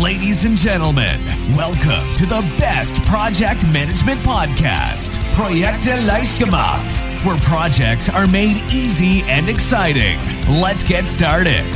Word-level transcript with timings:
Ladies 0.00 0.46
and 0.46 0.56
gentlemen, 0.56 1.20
welcome 1.54 2.14
to 2.14 2.24
the 2.24 2.40
best 2.58 3.04
project 3.04 3.66
management 3.66 4.22
podcast, 4.22 5.18
Projekte 5.34 5.94
leicht 6.06 6.38
gemacht, 6.38 6.90
where 7.26 7.36
projects 7.40 8.08
are 8.08 8.26
made 8.26 8.56
easy 8.72 9.22
and 9.28 9.50
exciting. 9.50 10.18
Let's 10.48 10.82
get 10.82 11.06
started. 11.06 11.66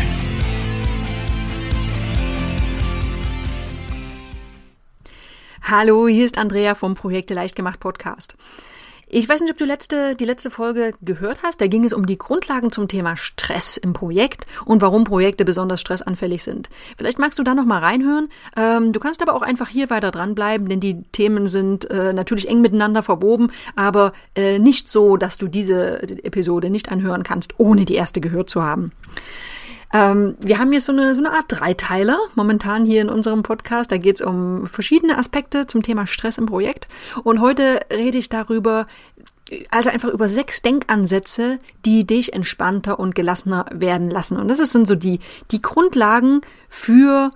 Hallo, 5.61 6.09
hier 6.09 6.25
ist 6.25 6.39
Andrea 6.39 6.75
vom 6.75 6.95
Projekte 6.95 7.35
leicht 7.35 7.55
gemacht 7.55 7.81
Podcast. 7.81 8.35
Ich 9.09 9.29
weiß 9.29 9.41
nicht, 9.41 9.53
ob 9.53 9.57
du 9.57 9.65
letzte, 9.65 10.17
die 10.17 10.25
letzte 10.25 10.51
Folge 10.51 10.93
gehört 11.01 11.45
hast. 11.45 11.61
Da 11.61 11.69
ging 11.69 11.85
es 11.85 11.93
um 11.93 12.07
die 12.07 12.19
Grundlagen 12.19 12.73
zum 12.73 12.89
Thema 12.89 13.17
Stress 13.17 13.77
im 13.77 13.93
Projekt 13.93 14.47
und 14.65 14.83
warum 14.83 15.05
Projekte 15.05 15.45
besonders 15.45 15.81
stressanfällig 15.81 16.43
sind. 16.43 16.69
Vielleicht 16.99 17.21
magst 17.21 17.39
du 17.39 17.45
da 17.45 17.55
noch 17.55 17.67
mal 17.67 17.79
reinhören. 17.79 18.29
Ähm, 18.57 18.93
du 18.93 18.99
kannst 18.99 19.23
aber 19.23 19.35
auch 19.35 19.43
einfach 19.43 19.69
hier 19.69 19.91
weiter 19.91 20.11
dranbleiben, 20.11 20.69
denn 20.69 20.81
die 20.81 21.05
Themen 21.13 21.47
sind 21.47 21.89
äh, 21.89 22.13
natürlich 22.13 22.49
eng 22.49 22.63
miteinander 22.63 23.05
verwoben, 23.05 23.53
aber 23.77 24.13
äh, 24.35 24.59
nicht 24.59 24.89
so, 24.89 25.17
dass 25.17 25.39
du 25.39 25.47
diese 25.47 26.03
Episode 26.25 26.69
nicht 26.69 26.91
anhören 26.91 27.23
kannst, 27.23 27.55
ohne 27.59 27.85
die 27.85 27.95
erste 27.95 28.21
gehört 28.21 28.51
zu 28.51 28.65
haben. 28.65 28.91
Ähm, 29.97 30.37
wir 30.41 30.59
haben 30.59 30.73
jetzt 30.75 30.85
so 30.85 30.93
eine, 30.93 31.15
so 31.15 31.21
eine 31.21 31.33
Art 31.33 31.47
Dreiteiler 31.49 32.19
momentan 32.35 32.85
hier 32.85 33.01
in 33.01 33.09
unserem 33.09 33.43
Podcast. 33.43 33.91
Da 33.91 33.97
geht 33.97 34.17
es 34.17 34.27
um 34.27 34.67
verschiedene 34.67 35.17
Aspekte 35.17 35.67
zum 35.67 35.83
Thema 35.83 36.07
Stress 36.07 36.37
im 36.37 36.45
Projekt. 36.45 36.87
Und 37.25 37.41
heute 37.41 37.81
rede 37.91 38.19
ich 38.19 38.29
darüber, 38.29 38.85
also 39.71 39.89
einfach 39.89 40.11
über 40.11 40.29
sechs 40.29 40.61
Denkansätze, 40.61 41.59
die 41.87 42.07
dich 42.07 42.35
entspannter 42.35 43.01
und 43.01 43.15
gelassener 43.15 43.65
werden 43.73 44.11
lassen. 44.11 44.37
Und 44.37 44.49
das 44.49 44.59
sind 44.59 44.87
so 44.87 44.97
die, 44.97 45.21
die 45.51 45.63
Grundlagen 45.63 46.43
für 46.69 47.31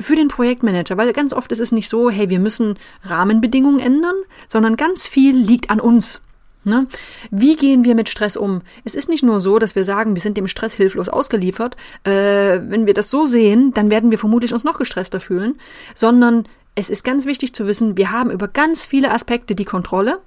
für 0.00 0.16
den 0.16 0.28
Projektmanager, 0.28 0.96
weil 0.96 1.12
ganz 1.12 1.34
oft 1.34 1.52
ist 1.52 1.58
es 1.58 1.72
nicht 1.72 1.90
so, 1.90 2.08
hey, 2.08 2.30
wir 2.30 2.40
müssen 2.40 2.78
Rahmenbedingungen 3.02 3.80
ändern, 3.80 4.14
sondern 4.48 4.76
ganz 4.76 5.06
viel 5.06 5.36
liegt 5.36 5.68
an 5.68 5.78
uns. 5.78 6.22
Ne? 6.62 6.86
Wie 7.30 7.56
gehen 7.56 7.84
wir 7.84 7.94
mit 7.94 8.10
Stress 8.10 8.36
um? 8.36 8.60
Es 8.84 8.94
ist 8.94 9.08
nicht 9.08 9.22
nur 9.22 9.40
so, 9.40 9.58
dass 9.58 9.74
wir 9.74 9.84
sagen, 9.84 10.14
wir 10.14 10.20
sind 10.20 10.36
dem 10.36 10.46
Stress 10.46 10.74
hilflos 10.74 11.08
ausgeliefert. 11.08 11.76
Äh, 12.04 12.60
wenn 12.68 12.86
wir 12.86 12.92
das 12.92 13.08
so 13.08 13.24
sehen, 13.24 13.72
dann 13.72 13.90
werden 13.90 14.10
wir 14.10 14.18
vermutlich 14.18 14.52
uns 14.52 14.64
noch 14.64 14.78
gestresster 14.78 15.20
fühlen, 15.20 15.58
sondern 15.94 16.44
es 16.74 16.90
ist 16.90 17.02
ganz 17.02 17.24
wichtig 17.24 17.54
zu 17.54 17.66
wissen, 17.66 17.96
wir 17.96 18.12
haben 18.12 18.30
über 18.30 18.46
ganz 18.46 18.84
viele 18.84 19.10
Aspekte 19.10 19.54
die 19.54 19.64
Kontrolle 19.64 20.18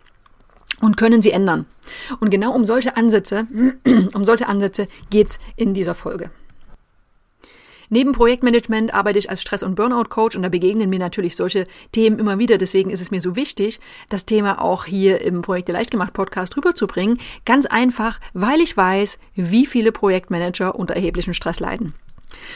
und 0.81 0.97
können 0.97 1.21
sie 1.21 1.31
ändern. 1.31 1.65
Und 2.19 2.29
genau 2.29 2.53
um 2.53 2.65
solche 2.65 2.97
Ansätze, 2.97 3.47
um 4.13 4.25
solche 4.25 4.47
Ansätze 4.47 4.87
geht's 5.09 5.39
in 5.55 5.73
dieser 5.73 5.95
Folge. 5.95 6.31
Neben 7.94 8.11
Projektmanagement 8.11 8.91
arbeite 8.91 9.19
ich 9.19 9.30
als 9.30 9.44
Stress- 9.44 9.61
und 9.61 9.75
Burnout-Coach 9.75 10.36
und 10.36 10.41
da 10.41 10.49
begegnen 10.49 10.89
mir 10.89 10.97
natürlich 10.97 11.36
solche 11.36 11.67
Themen 11.91 12.17
immer 12.17 12.39
wieder. 12.39 12.58
Deswegen 12.58 12.89
ist 12.89 13.02
es 13.02 13.11
mir 13.11 13.22
so 13.22 13.35
wichtig, 13.35 13.80
das 14.09 14.25
Thema 14.25 14.59
auch 14.59 14.85
hier 14.85 15.22
im 15.22 15.44
Projekte 15.44 15.73
Leichtgemacht 15.73 16.11
Podcast 16.11 16.58
rüberzubringen. 16.58 17.19
Ganz 17.45 17.67
einfach, 17.67 18.19
weil 18.33 18.61
ich 18.61 18.75
weiß, 18.75 19.19
wie 19.35 19.67
viele 19.67 19.91
Projektmanager 19.91 20.73
unter 20.73 20.95
erheblichem 20.95 21.35
Stress 21.35 21.59
leiden. 21.59 21.94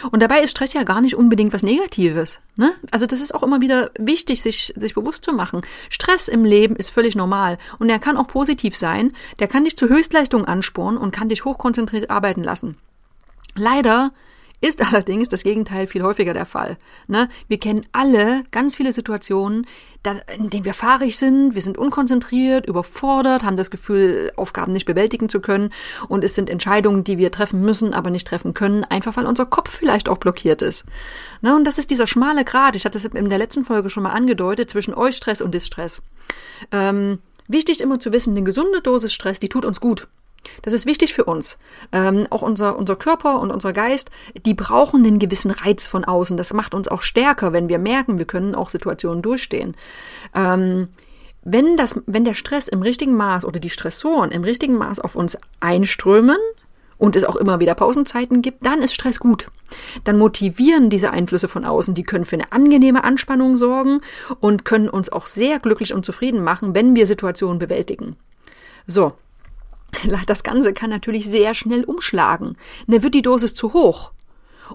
Und 0.10 0.24
dabei 0.24 0.40
ist 0.40 0.50
Stress 0.50 0.74
ja 0.74 0.82
gar 0.82 1.02
nicht 1.02 1.14
unbedingt 1.14 1.54
was 1.54 1.62
Negatives. 1.62 2.40
Ne? 2.56 2.74
Also 2.90 3.06
das 3.06 3.22
ist 3.22 3.36
auch 3.36 3.44
immer 3.44 3.62
wieder 3.62 3.92
wichtig, 4.00 4.42
sich, 4.42 4.74
sich 4.76 4.96
bewusst 4.96 5.24
zu 5.24 5.34
machen. 5.34 5.62
Stress 5.92 6.30
im 6.30 6.46
Leben 6.46 6.76
ist 6.76 6.90
völlig 6.90 7.16
normal 7.16 7.60
und 7.78 7.92
er 7.92 8.00
kann 8.00 8.18
auch 8.18 8.26
positiv 8.26 8.76
sein. 8.76 9.14
Der 9.38 9.48
kann 9.48 9.66
dich 9.66 9.78
zu 9.78 9.88
Höchstleistung 9.88 10.46
anspornen 10.46 11.00
und 11.00 11.12
kann 11.12 11.30
dich 11.30 11.46
hochkonzentriert 11.46 12.10
arbeiten 12.10 12.44
lassen. 12.44 12.80
Leider 13.54 14.14
ist 14.60 14.82
allerdings 14.82 15.30
das 15.30 15.44
Gegenteil 15.44 15.88
viel 15.88 16.04
häufiger 16.04 16.34
der 16.34 16.46
Fall. 16.46 16.78
Ne? 17.08 17.30
Wir 17.48 17.60
kennen 17.60 17.86
alle 17.92 18.44
ganz 18.52 18.76
viele 18.76 18.92
Situationen, 18.92 19.68
da, 20.04 20.16
in 20.36 20.50
denen 20.50 20.66
wir 20.66 20.74
fahrig 20.74 21.18
sind, 21.18 21.54
wir 21.54 21.62
sind 21.62 21.78
unkonzentriert, 21.78 22.66
überfordert, 22.66 23.44
haben 23.44 23.58
das 23.58 23.70
Gefühl, 23.70 24.32
Aufgaben 24.36 24.74
nicht 24.74 24.86
bewältigen 24.86 25.30
zu 25.30 25.42
können 25.42 25.72
und 26.08 26.24
es 26.24 26.34
sind 26.34 26.50
Entscheidungen, 26.50 27.04
die 27.04 27.18
wir 27.18 27.32
treffen 27.32 27.62
müssen, 27.62 27.94
aber 27.94 28.10
nicht 28.10 28.28
treffen 28.28 28.54
können, 28.54 28.84
einfach 28.84 29.16
weil 29.18 29.26
unser 29.26 29.46
Kopf 29.46 29.70
vielleicht 29.70 30.10
auch 30.10 30.18
blockiert 30.18 30.62
ist. 30.62 30.86
Ne? 31.42 31.56
Und 31.56 31.66
das 31.66 31.78
ist 31.78 31.92
dieser 31.92 32.08
schmale 32.08 32.44
Grat, 32.44 32.76
ich 32.76 32.86
hatte 32.86 32.98
es 32.98 33.06
in 33.06 33.30
der 33.30 33.40
letzten 33.40 33.66
Folge 33.66 33.90
schon 33.90 34.04
mal 34.04 34.12
angedeutet, 34.12 34.72
zwischen 34.72 34.96
Eustress 34.96 35.42
und 35.42 35.54
Distress. 35.54 36.02
Ähm, 36.72 37.20
wichtig 37.48 37.82
immer 37.82 38.00
zu 38.00 38.12
wissen, 38.12 38.32
eine 38.32 38.44
gesunde 38.44 38.82
Dosis 38.82 39.14
Stress, 39.14 39.40
die 39.40 39.50
tut 39.50 39.66
uns 39.66 39.80
gut. 39.80 40.08
Das 40.62 40.74
ist 40.74 40.86
wichtig 40.86 41.14
für 41.14 41.26
uns. 41.26 41.58
Ähm, 41.92 42.28
auch 42.30 42.42
unser, 42.42 42.78
unser 42.78 42.96
Körper 42.96 43.40
und 43.40 43.52
unser 43.52 43.74
Geist, 43.74 44.12
die 44.46 44.54
brauchen 44.54 45.06
einen 45.06 45.20
gewissen 45.20 45.52
Reiz 45.52 45.88
von 45.88 46.06
außen. 46.06 46.38
Das 46.38 46.54
macht 46.54 46.74
uns 46.74 46.88
auch 46.88 47.02
stärker, 47.02 47.54
wenn 47.54 47.70
wir 47.70 47.80
merken, 47.80 48.20
wir 48.20 48.26
können 48.26 48.56
auch 48.56 48.70
Situationen 48.70 49.22
durchstehen. 49.22 49.76
Ähm, 50.34 50.90
wenn, 51.44 51.78
das, 51.78 51.96
wenn 52.06 52.26
der 52.26 52.34
Stress 52.34 52.68
im 52.68 52.82
richtigen 52.82 53.16
Maß 53.16 53.46
oder 53.46 53.60
die 53.60 53.70
Stressoren 53.70 54.32
im 54.32 54.44
richtigen 54.44 54.76
Maß 54.76 55.00
auf 55.00 55.16
uns 55.16 55.38
einströmen 55.60 56.38
und 56.98 57.16
es 57.16 57.24
auch 57.24 57.36
immer 57.36 57.60
wieder 57.60 57.76
Pausenzeiten 57.76 58.42
gibt, 58.42 58.66
dann 58.66 58.82
ist 58.82 58.94
Stress 58.94 59.20
gut. 59.20 59.50
Dann 60.04 60.18
motivieren 60.18 60.90
diese 60.90 61.12
Einflüsse 61.12 61.48
von 61.48 61.64
außen, 61.64 61.94
die 61.96 62.04
können 62.04 62.26
für 62.26 62.36
eine 62.36 62.52
angenehme 62.52 63.04
Anspannung 63.04 63.56
sorgen 63.56 64.02
und 64.40 64.66
können 64.66 64.90
uns 64.90 65.10
auch 65.10 65.28
sehr 65.28 65.60
glücklich 65.60 65.94
und 65.94 66.06
zufrieden 66.06 66.44
machen, 66.44 66.76
wenn 66.76 66.96
wir 66.96 67.08
Situationen 67.08 67.60
bewältigen. 67.60 68.18
So, 68.86 69.14
das 70.28 70.44
Ganze 70.44 70.74
kann 70.74 70.90
natürlich 70.90 71.26
sehr 71.26 71.54
schnell 71.54 71.84
umschlagen. 71.84 72.58
Dann 72.88 73.04
wird 73.04 73.14
die 73.14 73.22
Dosis 73.22 73.54
zu 73.54 73.74
hoch. 73.74 74.12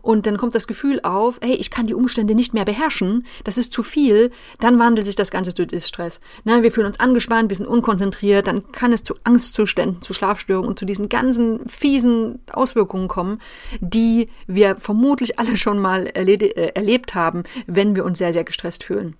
Und 0.01 0.27
dann 0.27 0.39
kommt 0.39 0.55
das 0.55 0.67
Gefühl 0.67 1.01
auf, 1.03 1.39
hey, 1.43 1.55
ich 1.55 1.71
kann 1.71 1.87
die 1.87 1.95
Umstände 1.95 2.35
nicht 2.35 2.55
mehr 2.55 2.65
beherrschen, 2.65 3.27
das 3.45 3.59
ist 3.59 3.75
zu 3.75 3.83
viel, 3.83 4.31
dann 4.59 4.79
wandelt 4.79 5.07
sich 5.07 5.17
das 5.17 5.31
Ganze 5.31 5.53
zu 5.53 5.67
Distress. 5.67 6.21
Na, 6.45 6.63
wir 6.63 6.73
fühlen 6.73 6.87
uns 6.87 6.99
angespannt, 6.99 7.51
wir 7.51 7.57
sind 7.57 7.67
unkonzentriert, 7.67 8.47
dann 8.47 8.73
kann 8.73 8.93
es 8.93 9.03
zu 9.03 9.17
Angstzuständen, 9.25 10.01
zu 10.01 10.15
Schlafstörungen 10.15 10.69
und 10.69 10.79
zu 10.79 10.87
diesen 10.87 11.11
ganzen 11.11 11.69
fiesen 11.69 12.41
Auswirkungen 12.51 13.09
kommen, 13.09 13.41
die 13.81 14.29
wir 14.47 14.77
vermutlich 14.77 15.39
alle 15.39 15.59
schon 15.59 15.79
mal 15.79 16.07
äh, 16.07 16.71
erlebt 16.75 17.15
haben, 17.15 17.43
wenn 17.67 17.95
wir 17.95 18.05
uns 18.05 18.19
sehr, 18.19 18.33
sehr 18.33 18.45
gestresst 18.45 18.85
fühlen. 18.85 19.17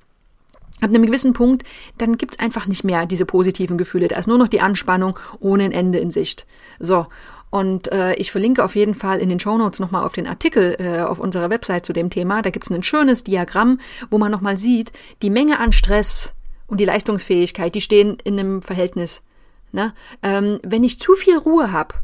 Ab 0.83 0.91
einem 0.91 1.07
gewissen 1.07 1.33
Punkt, 1.33 1.63
dann 1.97 2.19
gibt's 2.19 2.41
einfach 2.41 2.67
nicht 2.67 2.83
mehr 2.83 3.07
diese 3.07 3.25
positiven 3.25 3.79
Gefühle. 3.79 4.09
Da 4.09 4.19
ist 4.19 4.27
nur 4.27 4.37
noch 4.37 4.49
die 4.49 4.61
Anspannung 4.61 5.17
ohne 5.39 5.63
ein 5.63 5.71
Ende 5.71 6.01
in 6.01 6.11
Sicht. 6.11 6.45
So. 6.81 7.07
Und 7.51 7.93
äh, 7.93 8.15
ich 8.15 8.33
verlinke 8.33 8.65
auf 8.65 8.75
jeden 8.75 8.97
Fall 8.97 9.21
in 9.21 9.29
den 9.29 9.39
Shownotes 9.39 9.79
nochmal 9.79 10.05
auf 10.05 10.13
den 10.13 10.27
Artikel 10.27 10.75
äh, 10.81 11.03
auf 11.03 11.21
unserer 11.21 11.51
Website 11.51 11.87
zu 11.87 11.93
dem 11.93 12.11
Thema. 12.11 12.43
Da 12.43 12.51
gibt's 12.51 12.69
ein 12.69 12.83
schönes 12.83 13.23
Diagramm, 13.23 13.79
wo 14.11 14.19
man 14.19 14.33
nochmal 14.33 14.59
sieht, 14.59 14.93
die 15.23 15.31
Menge 15.31 15.61
an 15.61 15.73
Stress 15.73 16.33
und 16.67 16.81
die 16.81 16.85
Leistungsfähigkeit, 16.85 17.77
die 17.77 17.81
stehen 17.81 18.19
in 18.25 18.41
einem 18.41 18.61
Verhältnis. 18.61 19.23
Ne? 19.71 19.95
Ähm, 20.25 20.59
wenn 20.65 20.83
ich 20.83 20.99
zu 20.99 21.15
viel 21.15 21.39
Ruhe 21.39 21.71
habe, 21.71 21.95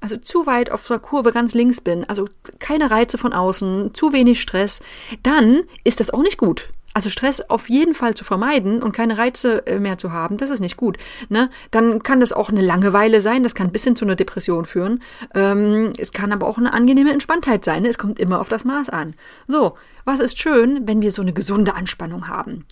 also 0.00 0.16
zu 0.16 0.46
weit 0.46 0.72
auf 0.72 0.84
der 0.84 0.98
Kurve 0.98 1.30
ganz 1.30 1.54
links 1.54 1.80
bin, 1.80 2.04
also 2.06 2.24
keine 2.58 2.90
Reize 2.90 3.18
von 3.18 3.32
außen, 3.32 3.94
zu 3.94 4.12
wenig 4.12 4.40
Stress, 4.40 4.80
dann 5.22 5.62
ist 5.84 6.00
das 6.00 6.10
auch 6.10 6.22
nicht 6.22 6.38
gut. 6.38 6.70
Also 6.92 7.08
Stress 7.08 7.40
auf 7.48 7.68
jeden 7.70 7.94
Fall 7.94 8.14
zu 8.14 8.24
vermeiden 8.24 8.82
und 8.82 8.92
keine 8.92 9.16
Reize 9.16 9.64
äh, 9.66 9.78
mehr 9.78 9.96
zu 9.98 10.12
haben, 10.12 10.38
das 10.38 10.50
ist 10.50 10.58
nicht 10.58 10.76
gut. 10.76 10.98
Ne? 11.28 11.48
Dann 11.70 12.02
kann 12.02 12.18
das 12.18 12.32
auch 12.32 12.48
eine 12.48 12.62
Langeweile 12.62 13.20
sein, 13.20 13.44
das 13.44 13.54
kann 13.54 13.70
bis 13.70 13.84
hin 13.84 13.94
zu 13.94 14.04
einer 14.04 14.16
Depression 14.16 14.66
führen. 14.66 15.00
Ähm, 15.34 15.92
es 15.98 16.10
kann 16.10 16.32
aber 16.32 16.48
auch 16.48 16.58
eine 16.58 16.72
angenehme 16.72 17.12
Entspanntheit 17.12 17.64
sein. 17.64 17.84
Ne? 17.84 17.90
Es 17.90 17.98
kommt 17.98 18.18
immer 18.18 18.40
auf 18.40 18.48
das 18.48 18.64
Maß 18.64 18.88
an. 18.90 19.14
So, 19.46 19.76
was 20.04 20.18
ist 20.18 20.40
schön, 20.40 20.88
wenn 20.88 21.00
wir 21.00 21.12
so 21.12 21.22
eine 21.22 21.32
gesunde 21.32 21.74
Anspannung 21.74 22.26
haben? 22.26 22.66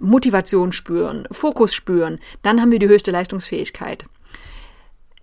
Motivation 0.00 0.72
spüren, 0.72 1.28
Fokus 1.30 1.72
spüren, 1.72 2.18
dann 2.42 2.60
haben 2.60 2.72
wir 2.72 2.80
die 2.80 2.88
höchste 2.88 3.10
Leistungsfähigkeit. 3.10 4.06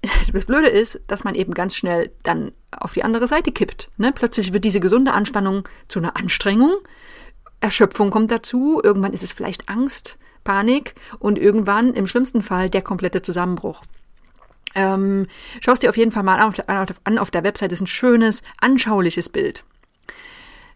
Das 0.32 0.46
Blöde 0.46 0.70
ist, 0.70 1.02
dass 1.08 1.26
man 1.26 1.36
eben 1.36 1.54
ganz 1.54 1.76
schnell 1.76 2.12
dann 2.24 2.54
auf 2.72 2.94
die 2.94 3.04
andere 3.04 3.28
Seite 3.28 3.52
kippt. 3.52 3.90
Ne? 3.98 4.14
Plötzlich 4.14 4.54
wird 4.54 4.64
diese 4.64 4.80
gesunde 4.80 5.12
Anspannung 5.12 5.68
zu 5.90 6.00
einer 6.00 6.16
Anstrengung 6.16 6.72
Erschöpfung 7.62 8.10
kommt 8.10 8.32
dazu, 8.32 8.82
irgendwann 8.84 9.14
ist 9.14 9.24
es 9.24 9.32
vielleicht 9.32 9.70
Angst, 9.70 10.18
Panik 10.44 10.96
und 11.20 11.38
irgendwann 11.38 11.94
im 11.94 12.08
schlimmsten 12.08 12.42
Fall 12.42 12.70
der 12.70 12.82
komplette 12.82 13.22
Zusammenbruch. 13.22 13.82
Ähm, 14.76 15.28
Schau 15.62 15.74
es 15.74 15.80
dir 15.80 15.90
auf 15.90 15.98
jeden 15.98 16.12
Fall 16.12 16.24
mal 16.24 16.40
an 16.40 17.18
auf 17.18 17.32
der 17.32 17.44
Website, 17.44 17.72
ist 17.72 17.82
ein 17.82 17.88
schönes, 17.88 18.42
anschauliches 18.60 19.30
Bild. 19.30 19.64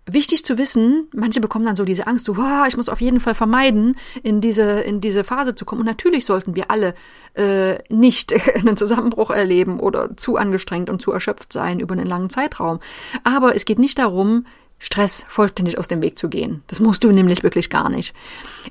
Wichtig 0.06 0.44
zu 0.44 0.58
wissen, 0.58 1.08
manche 1.16 1.40
bekommen 1.40 1.64
dann 1.64 1.78
so 1.78 1.86
diese 1.86 2.08
Angst, 2.08 2.26
so, 2.26 2.36
wow, 2.36 2.68
ich 2.68 2.76
muss 2.76 2.90
auf 2.90 3.00
jeden 3.00 3.22
Fall 3.22 3.36
vermeiden, 3.36 3.96
in 4.22 4.42
diese, 4.42 4.82
in 4.82 5.00
diese 5.00 5.24
Phase 5.24 5.56
zu 5.56 5.64
kommen. 5.64 5.80
Und 5.80 5.88
natürlich 5.88 6.26
sollten 6.26 6.56
wir 6.56 6.70
alle 6.70 6.94
äh, 7.36 7.78
nicht 7.88 8.34
einen 8.56 8.76
Zusammenbruch 8.76 9.30
erleben 9.30 9.80
oder 9.80 10.18
zu 10.18 10.36
angestrengt 10.36 10.90
und 10.90 11.02
zu 11.02 11.14
erschöpft 11.14 11.54
sein 11.54 11.80
über 11.80 11.94
einen 11.94 12.06
langen 12.06 12.30
Zeitraum. 12.30 12.80
Aber 13.24 13.56
es 13.56 13.64
geht 13.64 13.80
nicht 13.80 13.98
darum, 13.98 14.46
Stress 14.84 15.26
vollständig 15.30 15.78
aus 15.80 15.88
dem 15.88 16.02
Weg 16.02 16.20
zu 16.20 16.28
gehen. 16.28 16.62
Das 16.68 16.82
musst 16.82 17.04
du 17.04 17.12
nämlich 17.12 17.42
wirklich 17.42 17.70
gar 17.70 17.90
nicht. 17.90 18.14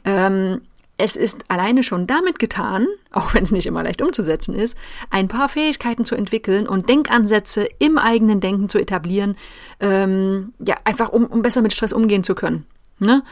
Ähm, 0.05 0.61
Es 0.99 1.17
ist 1.17 1.44
alleine 1.49 1.82
schon 1.82 2.06
damit 2.06 2.38
getan, 2.38 2.87
auch 3.11 3.32
wenn 3.32 3.44
es 3.44 3.50
nicht 3.50 3.67
immer 3.67 3.82
leicht 3.82 4.03
umzusetzen 4.03 4.55
ist, 4.55 4.76
ein 5.11 5.26
paar 5.26 5.49
Fähigkeiten 5.49 6.05
zu 6.05 6.14
entwickeln 6.14 6.69
und 6.69 6.88
Denkansätze 6.88 7.67
im 7.79 7.97
eigenen 7.97 8.41
Denken 8.41 8.69
zu 8.69 8.79
etablieren, 8.79 9.37
ähm, 9.81 10.53
ja, 10.59 10.75
einfach 10.85 11.09
um, 11.09 11.25
um 11.26 11.41
besser 11.43 11.62
mit 11.62 11.73
Stress 11.73 11.94
umgehen 11.94 12.25
zu 12.25 12.35
können. 12.35 12.67
Ne? 12.99 13.25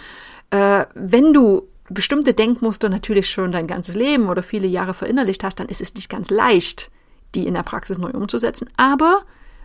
Äh, 0.51 0.87
wenn 0.95 1.33
du 1.35 1.69
bestimmte 1.91 2.33
Denkmuster 2.33 2.89
natürlich 2.89 3.29
schon 3.29 3.53
dein 3.53 3.67
ganzes 3.67 3.95
Leben 3.95 4.29
oder 4.31 4.43
viele 4.43 4.67
Jahre 4.67 4.95
verinnerlicht 4.95 5.45
hast, 5.45 5.61
dann 5.61 5.69
ist 5.69 5.83
es 5.83 5.95
nicht 5.95 6.09
ganz 6.09 6.31
leicht, 6.31 6.91
die 7.35 7.47
in 7.47 7.55
der 7.55 7.63
Praxis 7.63 7.99
neu 7.99 8.11
umzusetzen. 8.11 8.71
Aber 8.77 9.21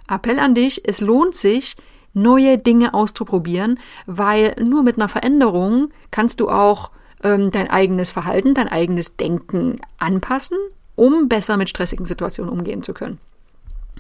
Appell 0.08 0.40
an 0.40 0.54
dich, 0.54 0.82
es 0.86 1.02
lohnt 1.02 1.36
sich, 1.36 1.76
neue 2.16 2.58
Dinge 2.58 2.94
auszuprobieren, 2.94 3.80
weil 4.08 4.56
nur 4.60 4.84
mit 4.84 4.98
einer 4.98 5.10
Veränderung 5.10 5.90
kannst 6.12 6.40
du 6.40 6.50
auch 6.50 6.92
ähm, 7.24 7.52
dein 7.52 7.70
eigenes 7.70 8.12
Verhalten, 8.12 8.54
dein 8.54 8.68
eigenes 8.68 9.16
Denken 9.18 9.80
anpassen, 10.00 10.58
um 10.96 11.28
besser 11.30 11.58
mit 11.58 11.70
stressigen 11.70 12.06
Situationen 12.06 12.52
umgehen 12.52 12.82
zu 12.84 12.94
können. 12.94 13.20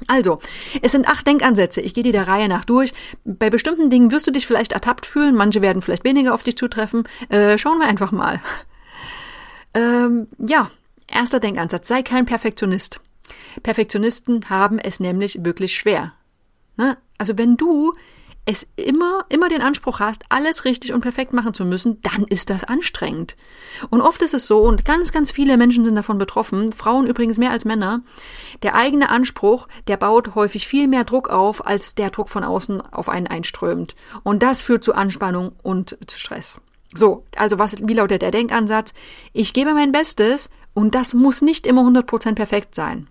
Also, 0.07 0.39
es 0.81 0.91
sind 0.91 1.07
acht 1.07 1.25
Denkansätze. 1.25 1.81
Ich 1.81 1.93
gehe 1.93 2.03
die 2.03 2.11
der 2.11 2.27
Reihe 2.27 2.49
nach 2.49 2.65
durch. 2.65 2.93
Bei 3.23 3.49
bestimmten 3.49 3.89
Dingen 3.89 4.11
wirst 4.11 4.27
du 4.27 4.31
dich 4.31 4.45
vielleicht 4.45 4.73
ertappt 4.73 5.05
fühlen, 5.05 5.35
manche 5.35 5.61
werden 5.61 5.81
vielleicht 5.81 6.03
weniger 6.03 6.33
auf 6.33 6.43
dich 6.43 6.57
zutreffen. 6.57 7.07
Äh, 7.29 7.57
schauen 7.57 7.79
wir 7.79 7.87
einfach 7.87 8.11
mal. 8.11 8.41
Ähm, 9.77 10.29
ja, 10.37 10.71
erster 11.11 11.41
Denkansatz. 11.41 11.89
Sei 11.89 12.01
kein 12.01 12.25
Perfektionist. 12.25 13.01
Perfektionisten 13.61 14.49
haben 14.49 14.79
es 14.79 15.01
nämlich 15.01 15.43
wirklich 15.43 15.75
schwer. 15.75 16.13
Ne? 16.77 16.97
Also 17.17 17.37
wenn 17.37 17.57
du 17.57 17.93
es 18.45 18.67
immer, 18.75 19.25
immer 19.29 19.49
den 19.49 19.61
Anspruch 19.61 19.99
hast, 19.99 20.23
alles 20.29 20.65
richtig 20.65 20.93
und 20.93 21.01
perfekt 21.01 21.33
machen 21.33 21.55
zu 21.55 21.65
müssen, 21.65 22.01
dann 22.03 22.25
ist 22.25 22.51
das 22.51 22.63
anstrengend. 22.63 23.35
Und 23.89 24.01
oft 24.01 24.21
ist 24.21 24.35
es 24.35 24.45
so, 24.45 24.61
und 24.61 24.85
ganz, 24.85 25.11
ganz 25.11 25.31
viele 25.31 25.57
Menschen 25.57 25.83
sind 25.83 25.95
davon 25.95 26.19
betroffen, 26.19 26.71
Frauen 26.71 27.07
übrigens 27.07 27.39
mehr 27.39 27.49
als 27.49 27.65
Männer, 27.65 28.01
der 28.61 28.75
eigene 28.75 29.09
Anspruch, 29.09 29.67
der 29.87 29.97
baut 29.97 30.35
häufig 30.35 30.67
viel 30.67 30.87
mehr 30.87 31.05
Druck 31.05 31.29
auf, 31.29 31.65
als 31.65 31.95
der 31.95 32.11
Druck 32.11 32.29
von 32.29 32.43
außen 32.43 32.81
auf 32.81 33.09
einen 33.09 33.27
einströmt. 33.27 33.95
Und 34.21 34.43
das 34.43 34.61
führt 34.61 34.83
zu 34.83 34.93
Anspannung 34.93 35.53
und 35.63 35.97
zu 36.05 36.19
Stress. 36.19 36.59
So, 36.93 37.25
also 37.35 37.57
was, 37.57 37.75
wie 37.87 37.93
lautet 37.93 38.21
der 38.21 38.31
Denkansatz? 38.31 38.93
Ich 39.33 39.53
gebe 39.53 39.73
mein 39.73 39.91
Bestes 39.91 40.51
und 40.75 40.93
das 40.93 41.15
muss 41.15 41.41
nicht 41.41 41.65
immer 41.65 41.81
100% 41.81 42.35
perfekt 42.35 42.75
sein. 42.75 43.07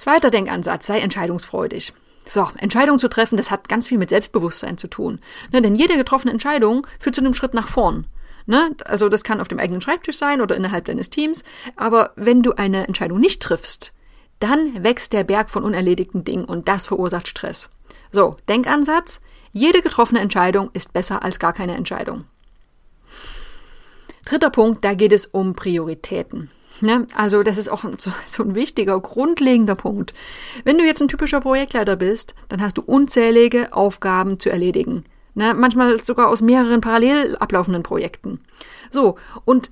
Zweiter 0.00 0.30
Denkansatz, 0.30 0.86
sei 0.86 1.00
entscheidungsfreudig. 1.00 1.92
So, 2.24 2.48
Entscheidungen 2.56 2.98
zu 2.98 3.08
treffen, 3.08 3.36
das 3.36 3.50
hat 3.50 3.68
ganz 3.68 3.86
viel 3.86 3.98
mit 3.98 4.08
Selbstbewusstsein 4.08 4.78
zu 4.78 4.88
tun. 4.88 5.20
Ne, 5.52 5.60
denn 5.60 5.74
jede 5.74 5.98
getroffene 5.98 6.32
Entscheidung 6.32 6.86
führt 6.98 7.16
zu 7.16 7.20
einem 7.20 7.34
Schritt 7.34 7.52
nach 7.52 7.68
vorn. 7.68 8.06
Ne? 8.46 8.74
Also 8.86 9.10
das 9.10 9.24
kann 9.24 9.42
auf 9.42 9.48
dem 9.48 9.58
eigenen 9.58 9.82
Schreibtisch 9.82 10.16
sein 10.16 10.40
oder 10.40 10.56
innerhalb 10.56 10.86
deines 10.86 11.10
Teams. 11.10 11.44
Aber 11.76 12.12
wenn 12.16 12.42
du 12.42 12.52
eine 12.52 12.86
Entscheidung 12.86 13.20
nicht 13.20 13.42
triffst, 13.42 13.92
dann 14.38 14.82
wächst 14.82 15.12
der 15.12 15.22
Berg 15.22 15.50
von 15.50 15.64
unerledigten 15.64 16.24
Dingen 16.24 16.46
und 16.46 16.66
das 16.66 16.86
verursacht 16.86 17.28
Stress. 17.28 17.68
So, 18.10 18.38
Denkansatz, 18.48 19.20
jede 19.52 19.82
getroffene 19.82 20.20
Entscheidung 20.20 20.70
ist 20.72 20.94
besser 20.94 21.22
als 21.22 21.38
gar 21.38 21.52
keine 21.52 21.76
Entscheidung. 21.76 22.24
Dritter 24.24 24.48
Punkt, 24.48 24.82
da 24.82 24.94
geht 24.94 25.12
es 25.12 25.26
um 25.26 25.52
Prioritäten. 25.52 26.50
Ne? 26.82 27.06
Also 27.14 27.42
das 27.42 27.58
ist 27.58 27.68
auch 27.68 27.84
so, 27.98 28.12
so 28.26 28.42
ein 28.42 28.54
wichtiger, 28.54 29.00
grundlegender 29.00 29.74
Punkt. 29.74 30.14
Wenn 30.64 30.78
du 30.78 30.84
jetzt 30.84 31.00
ein 31.02 31.08
typischer 31.08 31.40
Projektleiter 31.40 31.96
bist, 31.96 32.34
dann 32.48 32.60
hast 32.60 32.78
du 32.78 32.82
unzählige 32.82 33.72
Aufgaben 33.72 34.38
zu 34.38 34.50
erledigen. 34.50 35.04
Ne? 35.34 35.54
Manchmal 35.54 36.02
sogar 36.02 36.28
aus 36.28 36.42
mehreren 36.42 36.80
parallel 36.80 37.36
ablaufenden 37.36 37.82
Projekten. 37.82 38.40
So, 38.90 39.16
und 39.44 39.70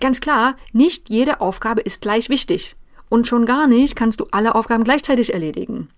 ganz 0.00 0.20
klar, 0.20 0.56
nicht 0.72 1.10
jede 1.10 1.40
Aufgabe 1.40 1.80
ist 1.80 2.02
gleich 2.02 2.28
wichtig. 2.28 2.76
Und 3.08 3.26
schon 3.26 3.46
gar 3.46 3.66
nicht 3.66 3.94
kannst 3.94 4.20
du 4.20 4.26
alle 4.30 4.54
Aufgaben 4.54 4.84
gleichzeitig 4.84 5.34
erledigen. 5.34 5.90